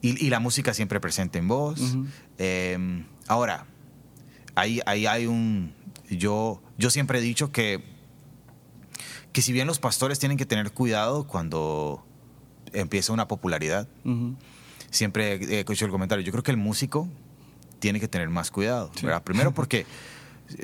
[0.00, 1.96] y, la música siempre presente en vos.
[2.38, 3.66] Em, ahora,
[4.54, 5.74] ahí, ahí hay un...
[6.08, 7.84] Yo, yo siempre he dicho que,
[9.34, 12.06] que si bien los pastores tienen que tener cuidado cuando
[12.72, 13.88] empieza una popularidad,
[14.90, 17.08] siempre he escuchado el comentario, yo creo que el músico
[17.80, 18.92] tiene que tener más cuidado.
[19.24, 19.86] Primero porque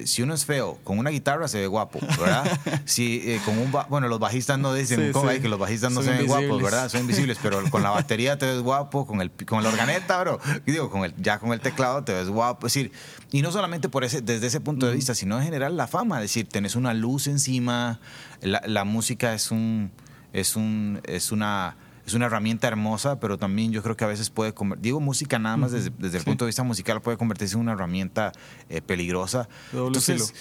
[0.05, 2.45] si uno es feo, con una guitarra se ve guapo, ¿verdad?
[2.85, 6.27] Si eh, con un bueno, los bajistas no dicen que los bajistas no se ven
[6.27, 6.89] guapos, ¿verdad?
[6.89, 10.41] Son invisibles, pero con la batería te ves guapo, con el con la organeta, bro,
[10.67, 12.93] digo, con el ya con el teclado te ves guapo, es decir,
[13.33, 16.17] y no solamente por ese desde ese punto de vista, sino en general la fama,
[16.17, 18.01] es decir, tenés una luz encima,
[18.43, 19.91] la, la música es un
[20.33, 24.31] es un es una es una herramienta hermosa, pero también yo creo que a veces
[24.31, 27.73] puede, digo música nada más desde, el punto de vista musical, puede convertirse en una
[27.73, 28.33] herramienta
[28.69, 29.49] eh, peligrosa.
[29.73, 30.35] Entonces,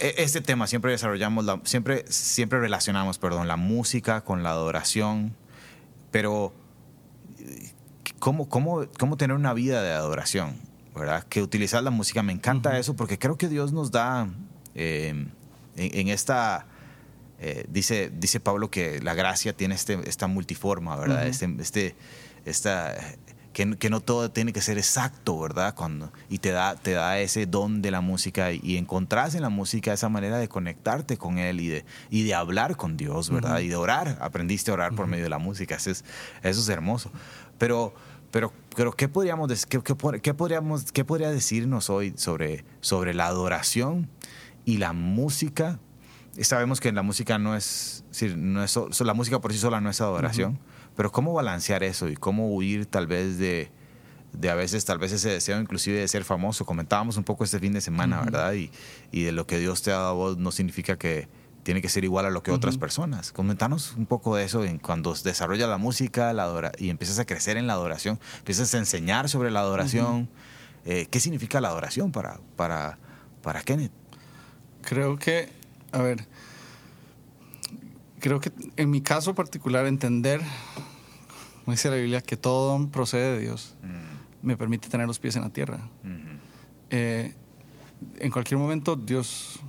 [0.00, 5.34] e, este tema siempre desarrollamos, la, siempre, siempre relacionamos, perdón, la música con la adoración,
[6.10, 6.52] pero
[8.18, 10.66] ¿cómo, cómo, cómo tener una vida de adoración?
[10.94, 11.24] ¿verdad?
[11.24, 14.28] Que utilizar la música, me encanta eso, porque creo que Dios nos da
[14.74, 15.26] eh,
[15.76, 16.66] en esta
[17.40, 21.26] eh, dice, dice Pablo que la gracia tiene este, esta multiforma, ¿verdad?
[21.26, 21.94] este, este,
[22.44, 22.96] esta,
[23.52, 25.74] que, que, no todo tiene que ser exacto, ¿verdad?
[25.74, 29.42] Cuando, y te da, te da ese don de la música y, y encontrás en
[29.42, 33.30] la música esa manera de conectarte con Él y de, y de hablar con Dios,
[33.30, 33.60] ¿verdad?
[33.60, 34.18] Y de orar.
[34.20, 35.76] Aprendiste a orar por medio de la música.
[35.76, 36.04] Eso es,
[36.42, 37.10] eso es hermoso.
[37.56, 37.94] Pero,
[38.30, 44.10] pero, pero ¿qué, podríamos, qué, qué, podríamos, ¿qué podría decirnos hoy sobre, sobre la adoración
[44.66, 45.80] y la música
[46.44, 48.04] sabemos que la música no es,
[48.36, 50.58] no es la música por sí sola no es adoración,
[50.94, 53.70] pero cómo balancear eso y cómo huir tal vez de,
[54.32, 56.64] de a veces tal vez ese deseo inclusive de ser famoso.
[56.64, 58.52] Comentábamos un poco este fin de semana, ¿verdad?
[58.54, 58.70] Y,
[59.12, 61.28] y, de lo que Dios te ha dado a vos no significa que
[61.62, 63.32] tiene que ser igual a lo que otras personas.
[63.32, 67.24] Comentanos un poco de eso en cuando desarrolla la música la adora, y empiezas a
[67.24, 70.28] crecer en la adoración, empiezas a enseñar sobre la adoración.
[70.84, 72.98] Eh, ¿Qué significa la adoración para, para,
[73.42, 73.90] para Kenneth?
[74.82, 75.55] Creo que
[75.92, 76.26] a ver,
[78.20, 80.40] creo que en mi caso particular entender,
[81.64, 84.46] como dice la Biblia, que todo procede de Dios, mm.
[84.46, 85.80] me permite tener los pies en la tierra.
[86.90, 87.34] Eh,
[88.18, 89.60] en cualquier momento Dios,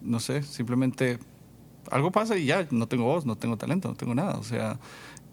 [0.00, 1.18] no sé, simplemente
[1.90, 4.34] algo pasa y ya, no tengo voz, no tengo talento, no tengo nada.
[4.34, 4.78] O sea,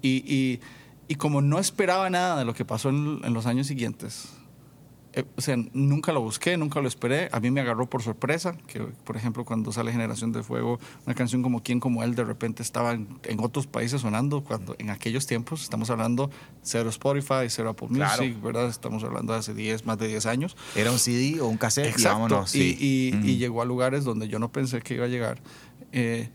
[0.02, 0.60] y,
[1.08, 4.30] y, como no esperaba nada de lo que pasó en los años siguientes,
[5.18, 7.28] eh, o sea, nunca lo busqué, nunca lo esperé.
[7.32, 11.16] A mí me agarró por sorpresa, que por ejemplo cuando sale Generación de Fuego, una
[11.16, 15.26] canción como Quién como él de repente estaba en, otros países sonando, cuando en aquellos
[15.26, 16.30] tiempos, estamos hablando
[16.62, 18.70] cero Spotify, cero Apple Music, ¿verdad?
[18.70, 20.56] Estamos hablando de hace 10, más de 10 años.
[20.76, 22.46] Era un CD o un cassette Exacto.
[22.54, 25.42] y Y, llegó a lugares donde yo no pensé que iba a llegar.
[25.94, 26.30] Eh,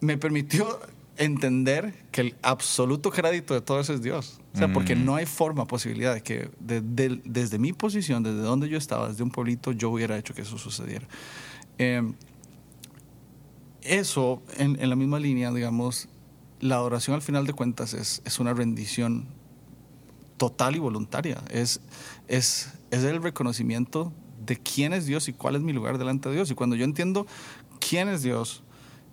[0.00, 0.80] me permitió
[1.16, 4.40] entender que el absoluto crédito de todo eso es Dios.
[4.54, 5.04] O sea, porque mm.
[5.04, 9.30] no hay forma, posibilidad de que desde mi posición, desde donde yo estaba, desde un
[9.30, 11.06] pueblito, yo hubiera hecho que eso sucediera.
[11.78, 12.14] Em,
[13.82, 16.08] eso, en, la misma línea, digamos,
[16.60, 19.26] la adoración al final de cuentas es, es una rendición
[20.36, 21.42] total y voluntaria.
[21.50, 21.80] Es,
[22.28, 24.12] es, es el reconocimiento
[24.44, 26.50] de quién es Dios y cuál es mi lugar delante de Dios.
[26.50, 27.26] Y cuando yo entiendo
[27.78, 28.62] quién es Dios,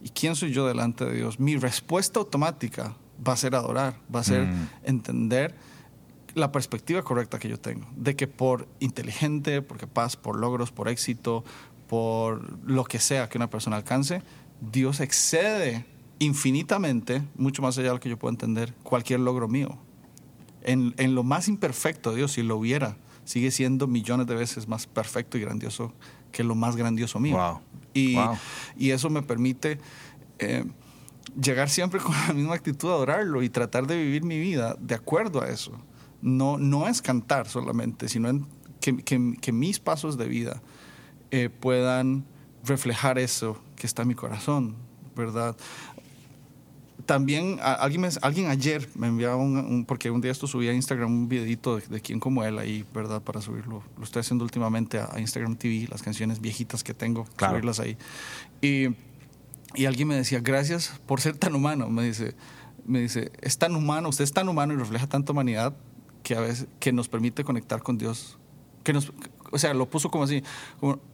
[0.04, 1.39] ¿Y quién soy yo delante de Dios?
[1.39, 4.70] Mi respuesta automática va a ser adorar, va a ser mm.
[4.84, 5.56] entender
[6.36, 10.89] la perspectiva correcta que yo tengo, de que por inteligente, por capaz, por logros, por
[10.89, 11.46] éxito,
[11.88, 14.22] por lo que sea que una persona alcance,
[14.60, 15.86] Dios excede
[16.20, 19.78] infinitamente, mucho más allá de lo que yo puedo entender, cualquier logro mío.
[20.63, 24.68] En, en lo más imperfecto de Dios, si lo hubiera, sigue siendo millones de veces
[24.68, 25.94] más perfecto y grandioso
[26.32, 27.38] que lo más grandioso mío.
[27.38, 27.62] Wow.
[27.94, 28.18] Y,
[28.76, 29.80] y eso me permite
[30.40, 30.66] eh,
[31.42, 34.96] llegar siempre con la misma actitud a adorarlo y tratar de vivir mi vida de
[34.96, 35.72] acuerdo a eso.
[36.22, 38.48] No, no es cantar solamente, sino
[38.80, 40.62] que, que, mis pasos de vida
[41.32, 42.26] eh, puedan
[42.64, 44.76] reflejar eso que está en mi corazón,
[45.16, 45.56] ¿verdad?
[47.06, 51.28] También alguien, alguien ayer me enviaba un, porque un día esto subí a Instagram un
[51.28, 53.22] videito de, de quien como él ahí, ¿verdad?
[53.22, 53.84] Para subirlo.
[53.98, 57.98] Lo estoy haciendo últimamente a, Instagram TV, las canciones viejitas que tengo, subirlas ahí.
[58.62, 58.89] Y,
[59.76, 61.89] y alguien me decía, gracias por ser tan humano.
[61.89, 62.36] Me dice,
[62.86, 65.76] me dice, es tan humano, usted es tan humano y refleja tanta humanidad
[66.24, 68.38] que a veces que nos permite conectar con Dios.
[68.84, 69.12] Que nos,
[69.54, 70.44] o sea, lo puso como así,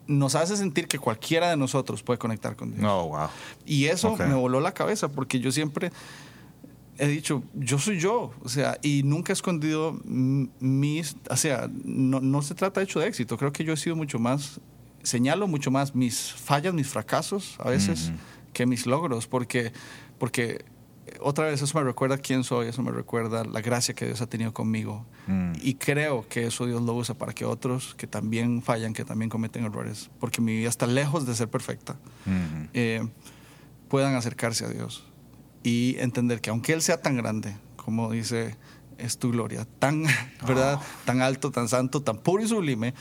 [0.08, 2.86] nos hace sentir que cualquiera de nosotros puede conectar con Dios.
[2.88, 3.28] Oh, wow.
[3.66, 5.92] Y eso me voló la cabeza porque yo siempre
[6.98, 12.20] he dicho, yo soy yo, o sea, y nunca he escondido mis, o sea, no,
[12.20, 14.60] no se trata de hecho de éxito, creo que yo he sido mucho más,
[15.04, 18.12] señalo mucho más mis fallas, mis fracasos a veces,
[18.54, 19.72] que mis logros, porque
[20.18, 20.66] porque
[21.22, 24.28] otra vez eso me recuerda quién soy, eso me recuerda la gracia que Dios ha
[24.28, 25.06] tenido conmigo.
[25.28, 25.54] Mm.
[25.62, 29.30] Y creo que eso Dios lo usa para que otros que también fallan, que también
[29.30, 31.94] cometen errores, porque mi vida está lejos de ser perfecta,
[32.26, 32.68] Ujú.
[32.74, 33.08] eh,
[33.88, 35.06] puedan acercarse a Dios
[35.64, 38.56] y entender que aunque Él sea tan grande, como dice,
[38.98, 40.04] es tu gloria, tan,
[40.48, 40.80] ¿verdad?
[41.06, 42.94] tan alto, tan santo, tan puro y sublime,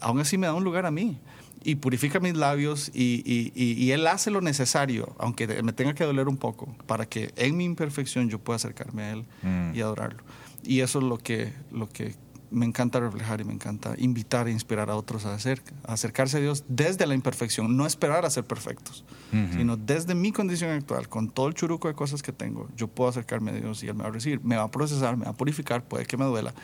[0.00, 1.18] aún así me da un lugar a mí
[1.64, 5.94] y purifica mis labios y, y- y- y Él hace lo necesario, aunque me tenga
[5.94, 9.74] que doler un poco, para que en mi imperfección yo pueda acercarme a Él Mm.
[9.74, 10.22] y adorarlo.
[10.62, 12.14] Y eso es lo que, lo que
[12.48, 16.36] me encanta reflejar y me encanta invitar e inspirar a otros a, hacer, a acercarse
[16.36, 19.04] a Dios desde la imperfección, no esperar a ser perfectos,
[19.52, 23.10] sino desde mi condición actual, con todo el churuco de cosas que tengo, yo puedo
[23.10, 25.32] acercarme a Dios y Él me va a recibir, me va a procesar, me va
[25.32, 26.54] a purificar, puede que me duela,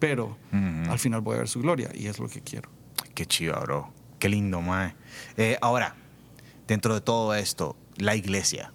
[0.00, 0.36] pero
[0.88, 2.68] al final voy a ver su gloria y es lo que quiero.
[3.14, 3.92] Qué chido, bro.
[4.18, 4.94] Qué lindo, mae.
[5.36, 5.94] Eh, ahora,
[6.66, 8.72] dentro de todo esto, la iglesia.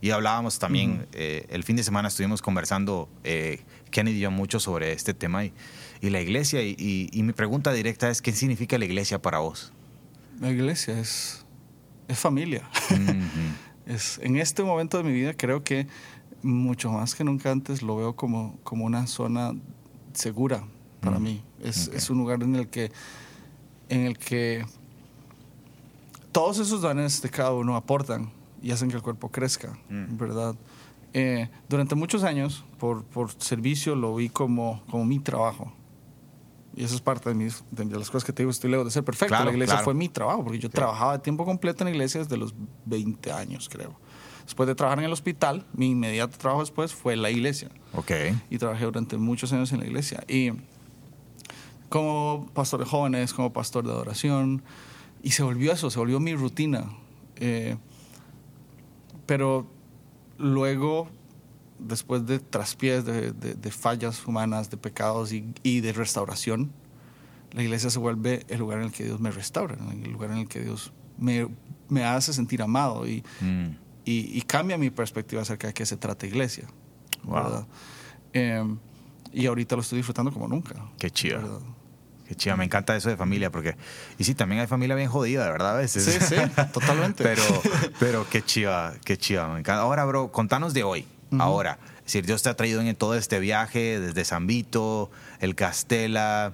[0.00, 4.58] Y hablábamos también, eh, el fin de semana estuvimos conversando, eh, Kennedy y yo, mucho
[4.60, 5.52] sobre este tema y,
[6.00, 6.62] y la iglesia.
[6.62, 9.72] Y, y- y mi pregunta directa es, ¿qué significa la iglesia para vos?
[10.40, 11.44] La iglesia es,
[12.08, 12.68] es familia.
[12.90, 13.00] Ujú.
[13.86, 15.88] Es, en este momento de mi vida creo que
[16.42, 19.52] mucho más que nunca antes lo veo como, como una zona
[20.12, 20.62] segura
[21.00, 21.22] para Mm.
[21.22, 21.42] mí.
[21.64, 21.94] Es, Ok.
[21.94, 22.92] es un lugar en el que
[23.90, 24.64] en el que
[26.32, 28.30] todos esos dones de cada uno aportan
[28.62, 30.16] y hacen que el cuerpo crezca, Mm.
[30.16, 30.54] ¿verdad?
[31.12, 35.72] Eh, durante muchos años, por, por servicio, lo vi como, como mi trabajo.
[36.76, 38.92] Y eso es parte de, mis, de las cosas que te digo, estoy lejos de
[38.92, 39.34] ser perfecto.
[39.34, 39.84] Claro, la iglesia claro.
[39.84, 42.54] fue mi trabajo, porque yo trabajaba de tiempo completo en la iglesia desde los
[42.86, 43.98] 20 años, creo.
[44.44, 48.12] Después de trabajar en el hospital, mi inmediato trabajo después fue la iglesia Ok.
[48.50, 50.22] y trabajé durante muchos años en la iglesia.
[50.28, 50.52] Y
[51.90, 54.62] como pastor de jóvenes, como pastor de adoración,
[55.22, 56.86] y se volvió eso, se volvió mi rutina.
[57.36, 57.76] Eh,
[59.26, 59.66] pero
[60.38, 61.08] luego,
[61.78, 66.72] después de traspiés, de, de- de fallas humanas, de pecados y, y de restauración,
[67.52, 70.38] la iglesia se vuelve el lugar en el que Dios me restaura, el lugar en
[70.38, 71.48] el que Dios me,
[71.88, 73.66] me hace sentir amado y, Mm.
[74.04, 76.66] y, y cambia mi perspectiva acerca de qué se trata iglesia.
[77.24, 77.66] Wow.
[78.32, 78.64] Eh,
[79.32, 80.74] y ahorita lo estoy disfrutando como nunca.
[80.98, 81.38] Qué chido.
[81.42, 81.58] ¿verdad?
[82.30, 83.74] Qué chido, me encanta eso de familia, porque...
[84.16, 86.04] Y sí, también hay familia bien jodida, de verdad, a veces.
[86.04, 86.36] Sí, sí,
[86.72, 87.24] totalmente.
[87.24, 87.42] pero,
[87.98, 89.80] pero qué chiva, qué chiva, me encanta.
[89.82, 91.08] Ahora, bro, contanos de hoy,
[91.40, 91.80] ahora.
[91.98, 96.52] Es decir, Dios te ha traído en todo este viaje, desde San Vito, el Castela,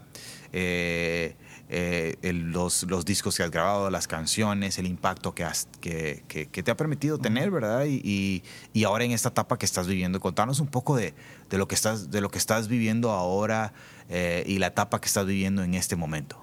[0.54, 1.36] eh,
[1.68, 6.22] eh, el- los, los discos que has grabado, las canciones, el impacto que, has, que,
[6.28, 7.84] que- que te ha permitido tener, ¿verdad?
[7.84, 11.12] Y, y- y ahora en esta etapa que estás viviendo, contanos un poco de,
[11.50, 13.72] de lo, que estás, de lo que estás viviendo ahora
[14.08, 16.40] eh, y la etapa que estás viviendo en este momento.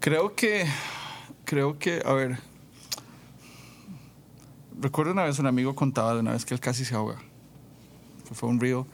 [0.00, 0.66] Creo que,
[1.44, 2.38] creo que, a ver,
[4.80, 7.18] recuerdo una vez un amigo contaba de una vez que él casi se ahoga,
[8.28, 8.86] que fue a un río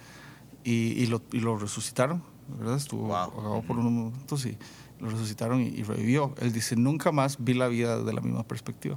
[0.64, 2.22] y, y lo, y lo resucitaron,
[2.58, 2.76] ¿verdad?
[2.76, 3.16] Estuvo Wow.
[3.16, 4.56] ahogado por unos momentos y
[5.00, 6.34] lo resucitaron y, y revivió.
[6.40, 8.96] Él dice, nunca más vi la vida de la misma perspectiva.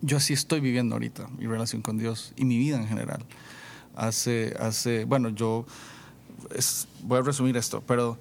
[0.00, 3.24] Yo así estoy viviendo ahorita, mi relación con Dios y mi vida en general.
[3.94, 5.66] Hace, hace, bueno, yo
[6.54, 8.18] es- voy a resumir esto, pero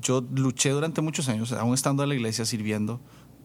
[0.00, 3.00] yo luché durante muchos años, aún estando en la iglesia sirviendo,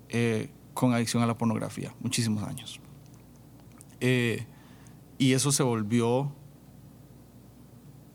[0.09, 2.79] eh, con adicción a la pornografía, muchísimos años.
[3.99, 4.45] Eh,
[5.17, 6.31] y eso se volvió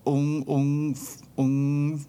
[0.05, 0.97] un, un,
[1.37, 2.07] un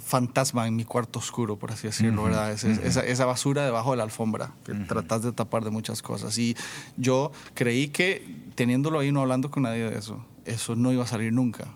[0.00, 2.52] fantasma en mi cuarto oscuro, por así decirlo, Ujú, ¿verdad?
[2.52, 2.80] Ese- ujú.
[2.82, 4.84] esa, esa basura debajo de la alfombra que Ujú.
[4.86, 6.36] tratas de tapar de muchas cosas.
[6.38, 6.56] Y
[6.96, 8.24] yo creí que
[8.54, 11.68] teniéndolo ahí, no hablando con nadie de eso, eso no iba a salir nunca,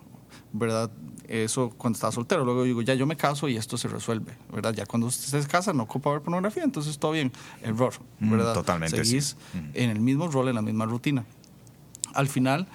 [0.58, 0.90] ¿verdad?
[1.28, 2.44] Eso cuando estaba soltero.
[2.44, 4.72] Luego digo, ya yo me caso y esto se resuelve, ¿verdad?
[4.74, 7.32] Ya cuando usted se casa no ocupa ver pornografía, entonces todo bien.
[7.62, 8.54] Error, Mm, ¿verdad?
[8.54, 9.58] totalmente, Seguís sí.
[9.74, 11.24] En el mismo rol, en la misma rutina.
[12.14, 12.68] Al final,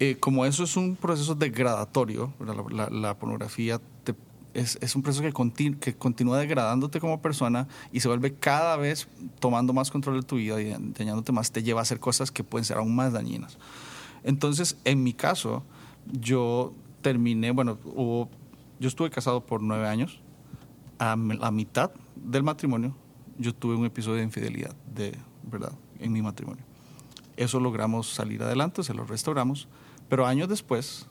[0.00, 4.16] eh, como eso es un proceso degradatorio, la, la- la pornografía te-
[4.52, 8.76] es, es un proceso que, conti- que continúa degradándote como persona y se vuelve cada
[8.76, 9.06] vez
[9.38, 12.42] tomando más control de tu vida y dañándote más, te lleva a hacer cosas que
[12.42, 13.56] pueden ser aún más dañinas.
[14.24, 15.62] Entonces, en mi caso,
[16.10, 18.30] yo terminé, bueno, hubo,
[18.80, 20.20] yo estuve casado por nueve años.
[20.98, 22.94] A la mitad del matrimonio,
[23.38, 26.64] yo tuve un episodio de infidelidad, de verdad, en mi matrimonio.
[27.36, 29.68] Eso logramos salir adelante, se lo restauramos.
[30.08, 31.06] Pero años después,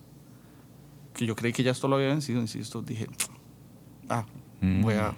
[1.14, 3.08] que yo creí que ya esto lo había vencido, insisto, dije,
[4.10, 4.26] ah,
[4.62, 5.14] voy a,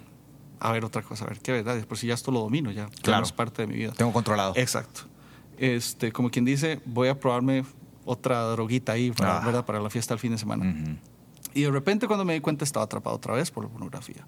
[0.58, 1.76] a ver otra cosa, a ver qué verdad.
[1.76, 3.24] Después si ya esto lo domino, ya, Claro.
[3.24, 3.92] es parte de mi vida.
[3.92, 4.54] Tengo controlado.
[4.56, 5.02] Exacto.
[5.56, 7.64] Este, como quien dice, voy a probarme
[8.04, 9.46] otra droguita ahí para, Ah.
[9.46, 9.64] ¿verdad?
[9.64, 10.64] para la fiesta del fin de semana.
[10.70, 10.96] Ujú.
[11.54, 14.26] Y de repente cuando me di cuenta estaba atrapado otra vez por la pornografía.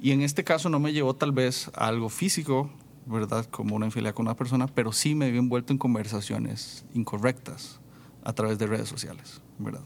[0.00, 2.70] Y en este caso no me llevó tal vez a algo físico,
[3.06, 3.44] ¿verdad?
[3.46, 7.80] Como una infidelidad con una persona, pero sí me había envuelto en conversaciones incorrectas
[8.24, 9.82] a través de redes sociales, ¿verdad?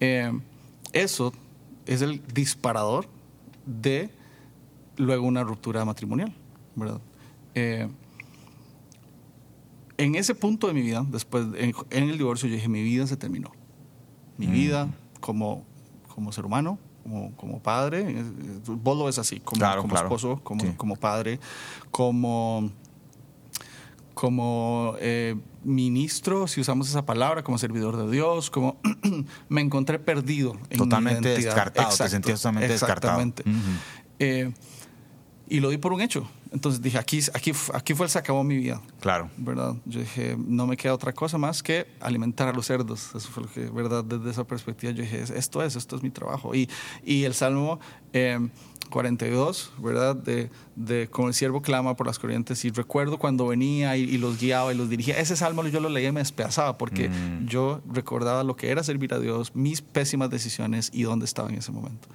[0.00, 0.32] Eh,
[0.92, 1.32] eso
[1.86, 3.06] es el disparador
[3.66, 4.10] de
[4.96, 6.34] luego una ruptura matrimonial,
[6.76, 7.00] ¿verdad?
[7.54, 7.88] Eh,
[9.96, 13.06] en ese punto de mi vida, después, en, en, el divorcio, yo dije, mi vida
[13.06, 13.52] se terminó.
[14.38, 14.52] Mi mm.
[14.52, 14.88] vida
[15.20, 15.64] como,
[16.14, 18.22] como ser humano, como, como padre,
[18.66, 21.38] vos lo ves así, como, como esposo, como, como padre,
[21.90, 22.70] como,
[24.14, 28.78] como eh, ministro, si usamos esa palabra, como servidor de Dios, como
[29.48, 30.56] me encontré perdido.
[30.70, 33.32] En totalmente descartado, te sentías totalmente descartado.
[34.18, 34.52] Eh,
[35.48, 36.28] y lo di por un hecho.
[36.54, 38.80] Entonces dije, aquí, aquí, aquí fue el se acabó mi vida.
[39.00, 39.28] Claro.
[39.36, 39.74] ¿Verdad?
[39.86, 43.12] Yo dije, no me queda otra cosa más que alimentar a los cerdos.
[43.12, 44.04] Eso fue lo que, ¿verdad?
[44.04, 46.54] Desde esa perspectiva yo dije, esto es, esto es mi trabajo.
[46.54, 46.70] Y,
[47.04, 47.80] y el Salmo
[48.90, 50.14] 42, eh, ¿verdad?
[50.14, 52.64] De, de como el siervo clama por las corrientes.
[52.64, 55.18] Y recuerdo cuando venía y, los guiaba y los dirigía.
[55.18, 57.46] Ese Salmo yo lo leía y me despedazaba porque mm.
[57.46, 61.56] yo recordaba lo que era servir a Dios, mis pésimas decisiones y dónde estaba en
[61.56, 62.06] ese momento.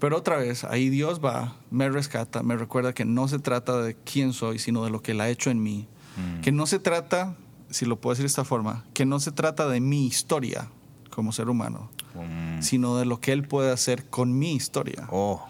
[0.00, 3.94] Pero otra vez, ahí Dios va, me rescata, me recuerda que no se trata de
[3.94, 5.86] quién soy, sino de lo que Él ha hecho en mí.
[6.16, 6.40] Mm.
[6.40, 7.36] Que no se trata,
[7.68, 10.68] si lo puedo decir de esta forma, que no se trata de mi historia
[11.10, 12.62] como ser humano, mm.
[12.62, 15.06] sino de lo que Él puede hacer con mi historia.
[15.10, 15.46] Oh.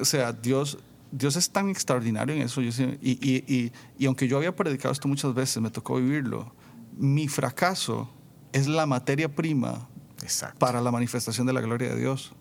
[0.00, 0.78] O sea, Dios,
[1.10, 2.60] Dios es tan extraordinario en eso.
[2.60, 2.68] y,
[3.02, 6.52] y, y aunque yo había predicado esto muchas veces, me tocó vivirlo,
[6.98, 8.10] mi fracaso
[8.52, 9.88] es la materia prima
[10.22, 10.58] Exacto.
[10.58, 12.32] para la manifestación de la gloria de Dios.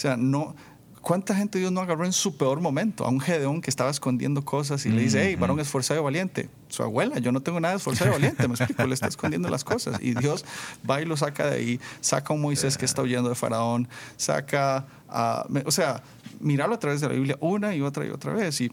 [0.00, 0.56] O sea, no,
[1.02, 3.04] ¿Cuánta gente Dios no agarró en su peor momento?
[3.04, 6.48] A un Gedeón que estaba escondiendo cosas y le dice, hey, varón esforzado y valiente.
[6.68, 9.50] Su abuela, yo no tengo nada de esforzado y valiente, me explico, le está escondiendo
[9.50, 9.98] las cosas.
[10.02, 10.44] Y Dios
[10.88, 13.88] va y lo saca de ahí, saca a un Moisés que está huyendo de Faraón,
[14.16, 15.46] saca a.
[15.66, 16.02] O sea,
[16.38, 18.60] mirarlo a través de la Biblia una y otra y otra vez.
[18.60, 18.72] Y,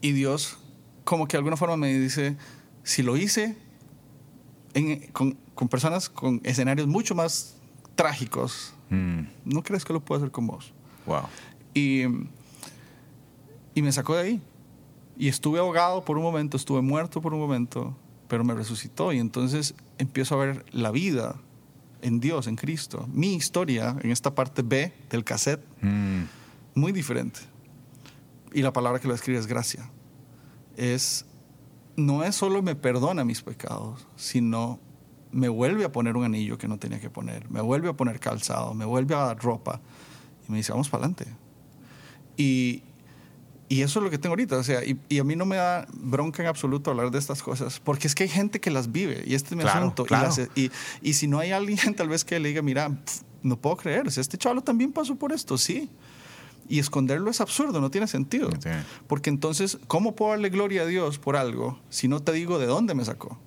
[0.00, 0.58] y Dios,
[1.04, 2.36] como que de alguna forma me dice,
[2.82, 3.56] si lo hice
[5.12, 7.56] con, con personas con escenarios mucho más
[7.96, 9.20] trágicos, Mm.
[9.44, 10.72] ¿No crees que lo puedo hacer con vos?
[11.06, 11.24] Wow.
[11.74, 12.02] Y,
[13.74, 14.42] y me sacó de ahí.
[15.16, 17.96] Y estuve ahogado por un momento, estuve muerto por un momento,
[18.28, 19.12] pero me resucitó.
[19.12, 21.36] Y entonces empiezo a ver la vida
[22.02, 23.08] en Dios, en Cristo.
[23.12, 26.22] Mi historia en esta parte B del cassette, mm.
[26.74, 27.40] muy diferente.
[28.52, 29.90] Y la palabra que lo escribe es gracia.
[30.76, 31.24] Es,
[31.96, 34.78] no es solo me perdona mis pecados, sino
[35.34, 38.20] me vuelve a poner un anillo que no tenía que poner, me vuelve a poner
[38.20, 39.80] calzado, me vuelve a dar ropa
[40.48, 41.26] y me dice, vamos para adelante.
[42.36, 42.82] Y,
[43.68, 45.86] y, eso es lo que tengo ahorita, o sea, y, a mí no me da
[45.92, 49.24] bronca en absoluto hablar de estas cosas, porque es que hay gente que las vive
[49.26, 50.06] y este es mi asunto.
[50.54, 50.70] Y,
[51.02, 52.90] y, si no hay alguien tal vez que le diga, mira,
[53.42, 55.90] no puedo creer, este chaval también pasó por esto, sí.
[56.66, 58.48] Y esconderlo es absurdo, no tiene sentido.
[59.06, 62.66] Porque entonces, ¿cómo puedo darle gloria a Dios por algo si no te digo de
[62.66, 63.38] dónde me sacó?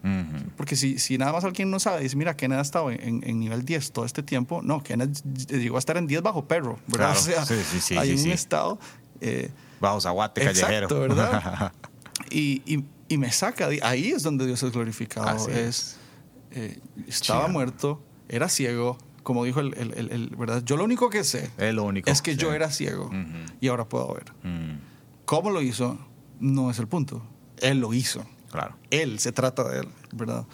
[0.55, 3.39] Porque si, si nada más alguien no sabe, dice, mira, Kenneth ha estado en, en,
[3.39, 4.61] nivel 10 todo este tiempo.
[4.61, 7.15] No, Kenneth llegó a estar en 10 bajo perro, ¿verdad?
[7.17, 8.79] O sea, hay un estado...
[9.19, 9.49] Eh,
[9.79, 10.87] bajo zaguate callejero.
[10.87, 11.71] ¿verdad?
[12.29, 15.47] y, y, y, me saca, ahí es donde Dios es glorificado.
[15.49, 15.97] es,
[16.51, 18.97] eh, estaba muerto, era ciego,
[19.27, 20.63] como dijo el, el, el, ¿verdad?
[20.63, 21.51] Yo lo único que sé
[22.05, 23.09] es que yo era ciego
[23.59, 24.31] y ahora puedo ver.
[24.43, 24.79] Mm.
[25.25, 25.99] ¿Cómo lo hizo?
[26.39, 27.21] No es el punto.
[27.57, 28.25] Él lo hizo.
[28.49, 28.77] Claro.
[28.89, 30.45] Él, se trata de él, ¿verdad?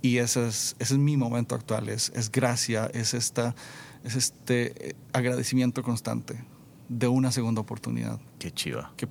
[0.00, 3.54] Y ese es, ese es mi momento actual, es, es gracia, es, esta,
[4.02, 6.42] es este eh, agradecimiento constante
[6.88, 8.18] de una segunda oportunidad.
[8.38, 8.94] Qué chiva.
[8.96, 9.08] Que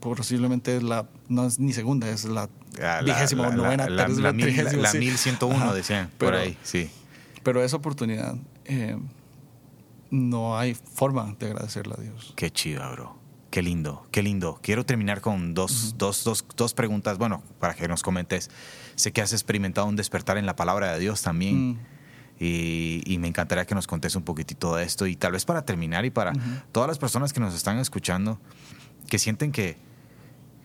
[0.00, 2.50] posiblemente es la, no es ni segunda, es la,
[3.04, 6.90] vigésima novena, la, la, la, 1101, decían, por ahí, sí.
[7.42, 8.96] Pero esa oportunidad, eh,
[10.10, 12.32] no hay forma de agradecerle a Dios.
[12.36, 13.18] Qué chido, bro.
[13.50, 14.58] Qué lindo, qué lindo.
[14.62, 18.50] Quiero terminar con dos, dos, dos, dos, preguntas, bueno, para que nos comentes.
[18.94, 21.70] Sé que has experimentado un despertar en la palabra de Dios también.
[21.70, 21.78] Mm.
[22.40, 25.06] Y, me encantaría que nos contes un poquitito de esto.
[25.06, 26.32] Y tal vez para terminar y para
[26.72, 28.38] todas las personas que nos están escuchando,
[29.08, 29.78] que sienten que,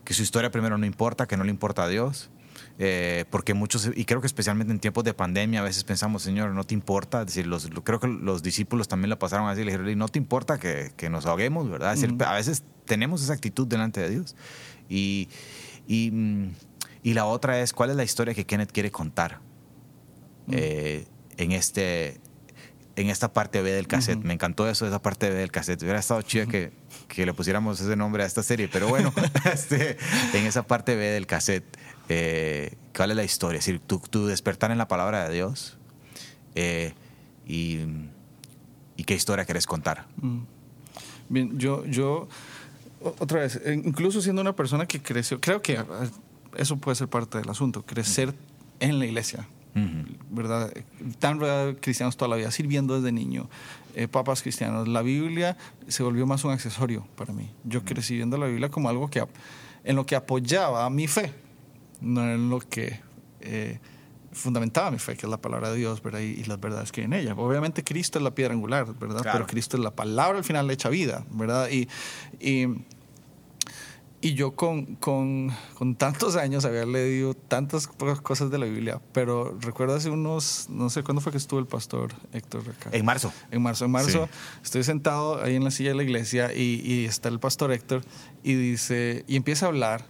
[0.04, 2.30] que su historia primero no importa, que no le importa a Dios,
[2.78, 6.50] eh, porque muchos, y creo que especialmente en tiempos de pandemia, a veces pensamos, Señor,
[6.50, 9.98] no te importa, decir, los, creo que los discípulos también la pasaron así, le dijeron,
[9.98, 11.96] no te importa que, que nos ahoguemos, ¿verdad?
[12.26, 14.34] a veces tenemos esa actitud delante de Dios.
[14.88, 15.28] Y,
[15.86, 16.52] y, mm,
[17.02, 19.40] y, la otra es, ¿cuál es la historia que Kenneth quiere contar
[20.50, 21.06] eh,
[21.36, 22.20] en este
[22.96, 24.22] en esta parte B del cassette.
[24.22, 25.82] Me encantó eso, esa parte B del cassette.
[25.82, 26.72] Hubiera estado chido que,
[27.08, 29.12] que, le pusiéramos ese nombre a esta serie, pero bueno,
[29.52, 29.96] este,
[30.32, 31.64] en esa parte B del cassette,
[32.08, 33.58] eh, ¿cuál es la historia?
[33.58, 35.78] Es decir, tú, despertar en la palabra de Dios
[36.54, 36.94] eh,
[37.46, 37.80] y,
[39.04, 40.06] qué historia quieres contar.
[40.16, 40.40] Mm.
[41.28, 42.28] Bien, yo, yo
[43.18, 45.84] otra vez, eh, incluso siendo una persona que creció, creo que eh,
[46.56, 48.34] eso puede ser parte del asunto, crecer
[48.80, 49.46] en la iglesia,
[50.30, 50.72] ¿verdad?
[51.18, 51.40] Tan
[51.76, 53.48] cristianos toda la vida, sirviendo desde niño,
[53.94, 54.88] eh, papas cristianos.
[54.88, 55.56] La Biblia
[55.88, 57.50] se volvió más un accesorio para mí.
[57.64, 59.24] Yo crecí viendo la Biblia como algo que
[59.84, 61.32] en lo que apoyaba mi fe,
[62.00, 63.00] no en lo que
[63.40, 63.78] eh,
[64.32, 66.20] fundamentaba mi fe, que es la palabra de Dios, ¿verdad?
[66.20, 67.34] Y, y las verdades que hay en ella.
[67.34, 69.22] Obviamente Cristo es la piedra angular, ¿verdad?
[69.22, 69.38] Claro.
[69.38, 71.68] Pero Cristo es la palabra al final hecha vida, ¿verdad?
[71.70, 71.88] Y,
[72.40, 72.66] y,
[74.24, 79.56] y yo con, con, con tantos años había leído tantas cosas de la Biblia, pero
[79.60, 82.88] recuerdo hace unos, no sé cuándo fue que estuvo el pastor Héctor acá.
[82.92, 83.32] En marzo.
[83.50, 84.38] En marzo, en marzo, Sí.
[84.62, 88.02] estoy sentado ahí en la silla de la iglesia y, y está el pastor Héctor
[88.42, 90.06] y dice, y empieza a hablar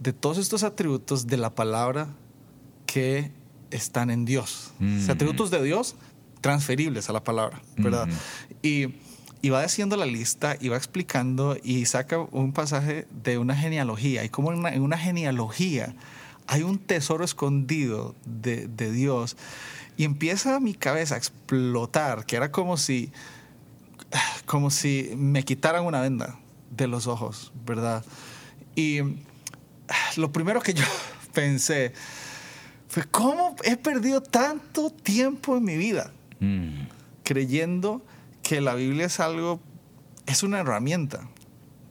[0.00, 2.08] de todos estos atributos de la palabra
[2.86, 3.32] que
[3.70, 4.72] están en Dios.
[4.76, 5.16] O sea, Mm.
[5.16, 5.94] atributos de Dios
[6.40, 8.06] transferibles a la palabra, ¿verdad?
[8.06, 8.12] Mm.
[8.62, 8.94] Y,
[9.42, 14.24] y va haciendo la lista y va explicando y saca un pasaje de una genealogía.
[14.24, 15.94] Y como en una, en una genealogía
[16.46, 19.36] hay un tesoro escondido de, de Dios.
[19.96, 23.10] Y empieza mi cabeza a explotar, que era como si,
[24.46, 26.38] como si me quitaran una venda
[26.70, 28.04] de los ojos, ¿verdad?
[28.74, 29.00] Y
[30.16, 30.84] lo primero que yo
[31.32, 31.92] pensé
[32.88, 36.86] fue, ¿cómo he perdido tanto tiempo en mi vida Mm.
[37.24, 38.00] creyendo
[38.48, 39.60] que la Biblia es algo,
[40.24, 41.28] es una herramienta,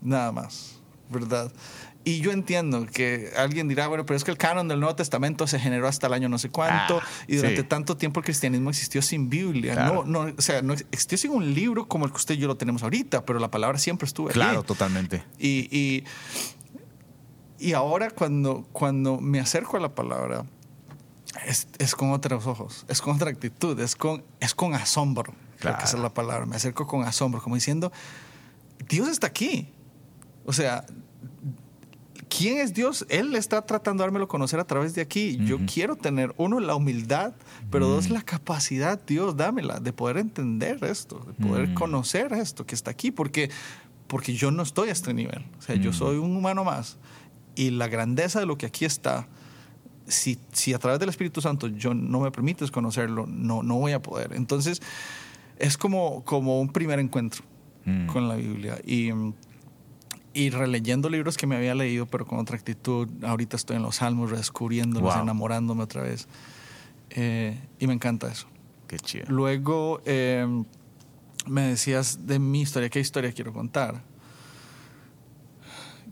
[0.01, 1.51] nada más, ¿verdad?
[2.03, 5.45] Y yo entiendo que alguien dirá, bueno, pero es que el canon del Nuevo Testamento
[5.45, 7.67] se generó hasta el año no sé cuánto Ah, y durante sí.
[7.67, 9.73] tanto tiempo el cristianismo existió sin Biblia.
[9.73, 10.03] Claro.
[10.03, 12.47] No, no, o sea, no existió sin un libro como el que usted y yo
[12.47, 14.33] lo tenemos ahorita, pero la palabra siempre estuvo allí.
[14.33, 15.23] Claro, totalmente.
[15.37, 16.05] Y, y,
[17.59, 20.43] y ahora cuando, cuando me acerco a la palabra,
[21.45, 25.35] es, es con otros ojos, es con otra actitud, es con, es con asombro.
[25.59, 26.03] Creo que esa es Claro.
[26.03, 26.45] la palabra.
[26.45, 27.91] Me acerco con asombro, como diciendo,
[28.87, 29.69] Dios está aquí.
[30.45, 30.85] O sea,
[32.29, 33.05] ¿quién es Dios?
[33.09, 35.37] Él está tratando de dármelo conocer a través de aquí.
[35.45, 35.65] Yo Ujú.
[35.71, 37.33] quiero tener, uno, la humildad,
[37.71, 38.13] pero dos, Mm.
[38.13, 41.73] la capacidad, Dios, dámela, de poder entender esto, de poder Mm.
[41.73, 43.49] conocer esto que está aquí, porque,
[44.07, 45.45] porque yo no estoy a este nivel.
[45.57, 46.97] O sea, yo soy un humano más.
[47.55, 49.27] Y la grandeza de lo que aquí está,
[50.07, 53.91] si, si a través del Espíritu Santo yo no me permites conocerlo, no, no voy
[53.93, 54.33] a poder.
[54.33, 54.81] Entonces,
[55.59, 57.43] es como, como un primer encuentro
[57.85, 58.07] Mm.
[58.07, 58.77] con la Biblia.
[58.85, 59.11] Y,
[60.33, 63.07] y releyendo libros que me había leído, pero con otra actitud.
[63.23, 65.23] Ahorita estoy en los Salmos, redescubriéndolos, Wow.
[65.23, 66.27] enamorándome otra vez.
[67.11, 68.47] Eh, y me encanta eso.
[68.87, 69.25] Qué chido.
[69.29, 70.45] Luego eh,
[71.45, 74.01] me decías de mi historia, ¿qué historia quiero contar?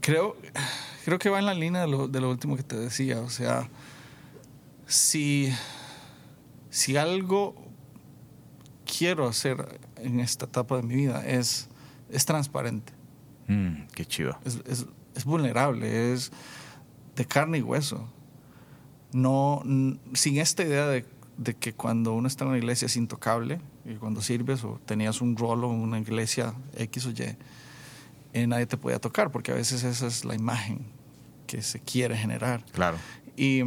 [0.02, 0.38] Creo,
[1.04, 3.20] creo que va en la línea de lo, de lo último que te decía.
[3.22, 3.70] O sea,
[4.88, 5.52] si,
[6.70, 7.56] si algo
[8.98, 11.68] quiero hacer en esta etapa de mi vida es,
[12.10, 12.93] es transparente,
[13.48, 14.38] Mm, qué chido.
[14.46, 14.86] es, es-
[15.16, 16.32] es vulnerable, es
[17.16, 18.08] de carne y hueso.
[19.14, 19.64] No,
[20.14, 21.06] sin esta idea de,
[21.38, 25.22] de que cuando uno está en una iglesia es intocable, y cuando sirves o tenías
[25.22, 27.38] un rol en una iglesia X o Y,
[28.34, 30.80] eh, nadie te podía tocar, porque a veces esa es la imagen
[31.48, 32.66] que se quiere generar.
[32.74, 32.98] Claro.
[33.38, 33.62] Y,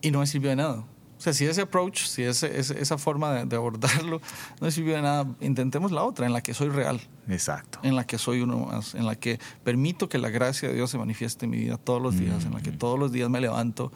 [0.00, 0.84] y no me sirvió de nada.
[1.22, 4.20] O sea, si ese approach, si ese, esa forma de, de abordarlo
[4.60, 7.78] no me sirvió de nada, intentemos la otra, en la que soy real, Exacto.
[7.84, 10.90] en la que soy uno más, en la que permito que la gracia de Dios
[10.90, 13.40] se manifieste en mi vida todos los días, en la que todos los días me
[13.40, 13.92] levanto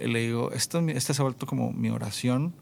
[0.00, 2.54] y le digo, esto, este se ha vuelto como mi oración.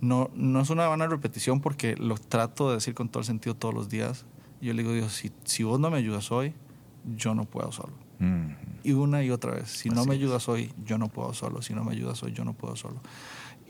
[0.00, 3.54] No, no es una vana repetición porque lo trato de decir con todo el sentido
[3.54, 4.24] todos los días.
[4.62, 6.54] Yo le digo, Dios, si, si vos no me ayudas hoy,
[7.14, 7.92] yo no puedo solo.
[8.18, 8.52] Mm.
[8.84, 10.20] Y una y otra vez, si no Así me es.
[10.20, 11.60] ayudas hoy, yo no puedo solo.
[11.60, 13.00] Si no me ayudas hoy, yo no puedo solo.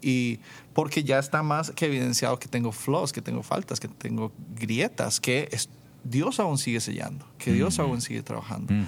[0.03, 0.41] Y
[0.73, 5.21] porque ya está más que evidenciado que tengo flaws, que tengo faltas, que tengo grietas,
[5.21, 5.69] que es-
[6.05, 7.89] Dios aún sigue sellando, que Dios Ujú.
[7.89, 8.73] aún sigue trabajando.
[8.73, 8.85] Ujú.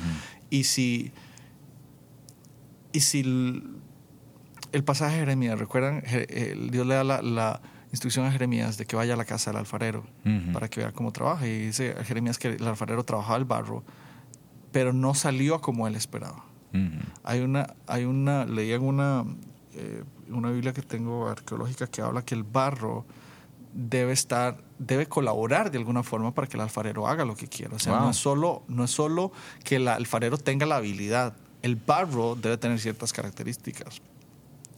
[0.51, 1.13] Y si,
[2.93, 3.63] y si el,
[4.73, 6.03] el pasaje de Jeremías, ¿recuerdan?
[6.71, 7.61] Dios le da la, la
[7.91, 10.53] instrucción a Jeremías de que vaya a la casa del alfarero Ujú.
[10.53, 11.47] para que vea cómo trabaja.
[11.47, 13.85] Y dice a Jeremías que el alfarero trabajaba el barro,
[14.73, 16.47] pero no salió como él esperaba.
[17.23, 19.27] Hay una, hay una, leí en una,
[19.75, 23.05] eh, una Biblia que tengo arqueológica que habla que el barro
[23.75, 27.77] debe estar, debe colaborar de alguna forma para que el alfarero haga lo que quiera.
[27.77, 28.03] O sea, Wow.
[28.03, 29.33] no es solo, no es solo
[29.65, 34.03] que el alfarero tenga la habilidad, el barro debe tener ciertas características.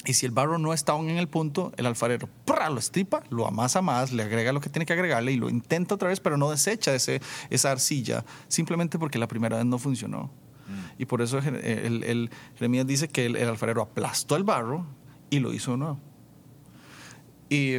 [0.07, 2.69] Y si el barro no está aún en el punto, el alfarero ¡prra!
[2.69, 5.95] lo estripa, lo amasa más, le agrega lo que tiene que agregarle y lo intenta
[5.95, 10.31] otra vez, pero no desecha ese, esa arcilla, simplemente porque la primera vez no funcionó.
[10.99, 14.87] Y por eso el, el- el- Jeremías dice que el, el alfarero aplastó el barro
[15.31, 15.99] y lo hizo nuevo.
[17.51, 17.77] Y,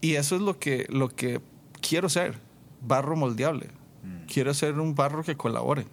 [0.00, 1.40] y eso es lo que, lo que
[1.80, 2.38] quiero ser,
[2.86, 3.68] barro moldeable.
[4.32, 5.86] Quiero ser un barro que colabore.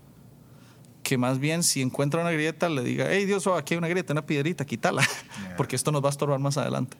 [1.03, 3.87] Que más bien si encuentra una grieta le diga, hey Dios, oh, aquí hay una
[3.89, 5.03] grieta, una piedrita, quítala,
[5.57, 6.97] porque esto nos va a estorbar más adelante.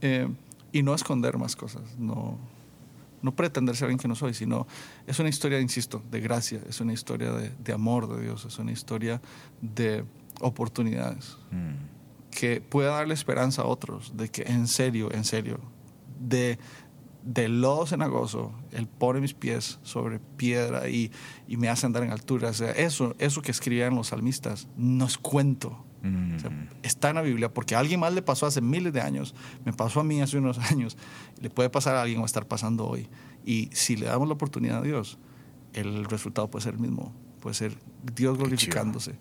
[0.00, 0.28] Eh,
[0.72, 2.38] y no esconder más cosas, no,
[3.22, 4.66] no pretender ser alguien que no soy, sino
[5.06, 8.58] es una historia, insisto, de gracia, es una historia de, de amor de Dios, es
[8.58, 9.20] una historia
[9.60, 10.04] de
[10.40, 11.36] oportunidades
[12.30, 15.58] que pueda darle esperanza a otros, de que en serio, en serio,
[16.20, 16.58] de,
[17.24, 21.10] de lodo cenagoso, Él pone mis pies sobre piedra y,
[21.46, 22.50] y me hace andar en altura.
[22.50, 25.84] O sea, eso, eso que escribían los salmistas no es cuento.
[26.02, 26.50] O sea,
[26.82, 29.34] está en la Biblia porque a alguien más le pasó hace miles de años,
[29.64, 30.96] me pasó a mí hace unos años,
[31.40, 33.08] le puede pasar a alguien o estar pasando hoy.
[33.44, 35.18] Y si le damos la oportunidad a Dios,
[35.74, 37.76] el resultado puede ser el mismo, puede ser
[38.14, 39.16] Dios glorificándose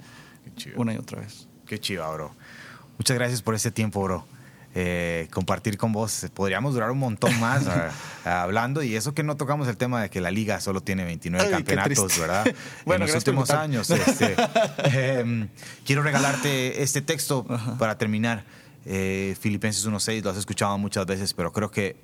[0.76, 1.48] una y otra vez.
[1.66, 2.32] Qué chiva, bro.
[2.98, 4.26] Muchas gracias por este tiempo, bro.
[4.80, 6.28] Eh, compartir con vos.
[6.36, 7.64] Podríamos durar un montón más
[8.26, 11.50] hablando y eso que no tocamos el tema de que la liga solo tiene 29
[11.50, 12.46] campeonatos, ¿verdad?
[12.86, 13.90] bueno, en los últimos años.
[13.90, 14.36] Este,
[14.84, 15.48] eh,
[15.84, 17.44] quiero regalarte este texto
[17.80, 18.46] para terminar.
[18.86, 21.96] Eh, Filipenses 1.6, lo has escuchado muchas veces, pero creo que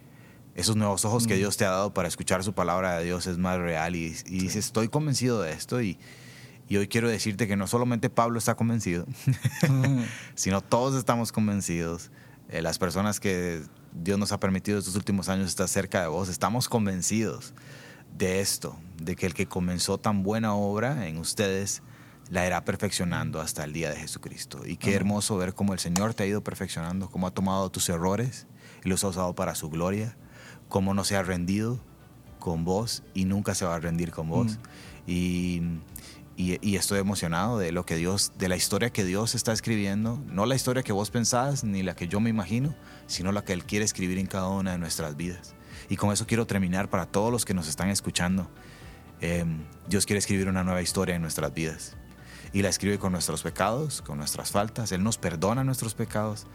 [0.55, 1.37] esos nuevos ojos que mm.
[1.37, 4.39] Dios te ha dado para escuchar su palabra de Dios es más real y, y
[4.39, 5.99] dices, estoy convencido de esto y
[6.69, 9.05] y hoy quiero decirte que no solamente Pablo está convencido,
[10.33, 12.09] sino todos estamos convencidos.
[12.49, 13.63] Eh, las personas que
[13.93, 17.53] Dios nos ha permitido estos últimos años estar cerca de vos, estamos convencidos
[18.17, 21.81] de esto, de que el que comenzó tan buena obra en ustedes
[22.29, 24.61] la irá perfeccionando hasta el día de Jesucristo.
[24.65, 27.89] Y qué hermoso ver cómo el Señor te ha ido perfeccionando, cómo ha tomado tus
[27.89, 28.47] errores
[28.83, 30.15] y los ha usado para su gloria,
[30.69, 31.79] cómo no se ha rendido
[32.39, 34.57] con vos y nunca se va a rendir con vos.
[35.05, 35.61] Y
[36.35, 40.47] y, estoy emocionado de lo que Dios, de la historia que Dios está escribiendo, no
[40.47, 42.75] la historia que vos pensás ni la que yo me imagino,
[43.05, 45.53] sino la que Él quiere escribir en cada una de nuestras vidas.
[45.89, 48.49] Y con eso quiero terminar para todos los que nos están escuchando.
[49.21, 51.95] Em, Dios quiere escribir una nueva historia en nuestras vidas.
[52.51, 54.91] Y la escribe con nuestros pecados, con nuestras faltas.
[54.91, 56.47] Él nos perdona nuestros pecados.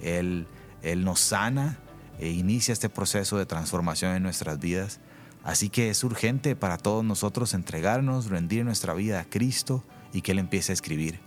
[0.00, 0.48] Él,
[0.82, 1.78] Él nos sana
[2.18, 4.98] e inicia este proceso de transformación en nuestras vidas
[5.44, 10.32] Así que es urgente para todos nosotros entregarnos, rendir nuestra vida a Cristo y que
[10.32, 11.20] Él empiece a escribir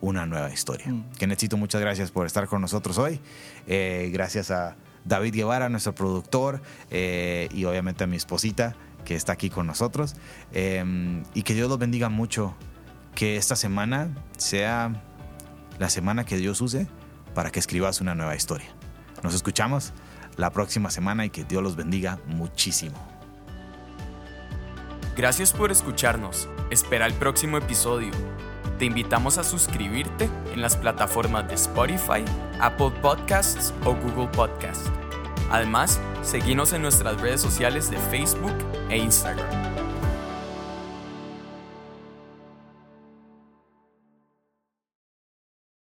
[0.00, 0.86] una nueva historia.
[0.88, 1.04] Mm.
[1.20, 3.20] necesito muchas gracias por estar con nosotros hoy.
[3.66, 6.60] Eh, gracias a David Guevara, nuestro productor,
[6.90, 10.16] eh, y obviamente a mi esposita que está aquí con nosotros.
[10.52, 12.54] Em, y que Dios los bendiga mucho.
[13.14, 15.02] Que esta semana sea
[15.78, 16.88] la semana que Dios use
[17.34, 18.68] para que escribas una nueva historia.
[19.22, 19.92] Nos escuchamos
[20.36, 23.13] la próxima semana y que Dios los bendiga muchísimo.
[25.16, 26.48] Gracias por escucharnos.
[26.70, 28.10] Espera el próximo episodio.
[28.78, 32.24] Te invitamos a suscribirte en las plataformas de Spotify,
[32.60, 34.90] Apple Podcasts o Google Podcasts.
[35.50, 38.54] Además, seguimos en nuestras redes sociales de Facebook
[38.90, 39.73] e Instagram.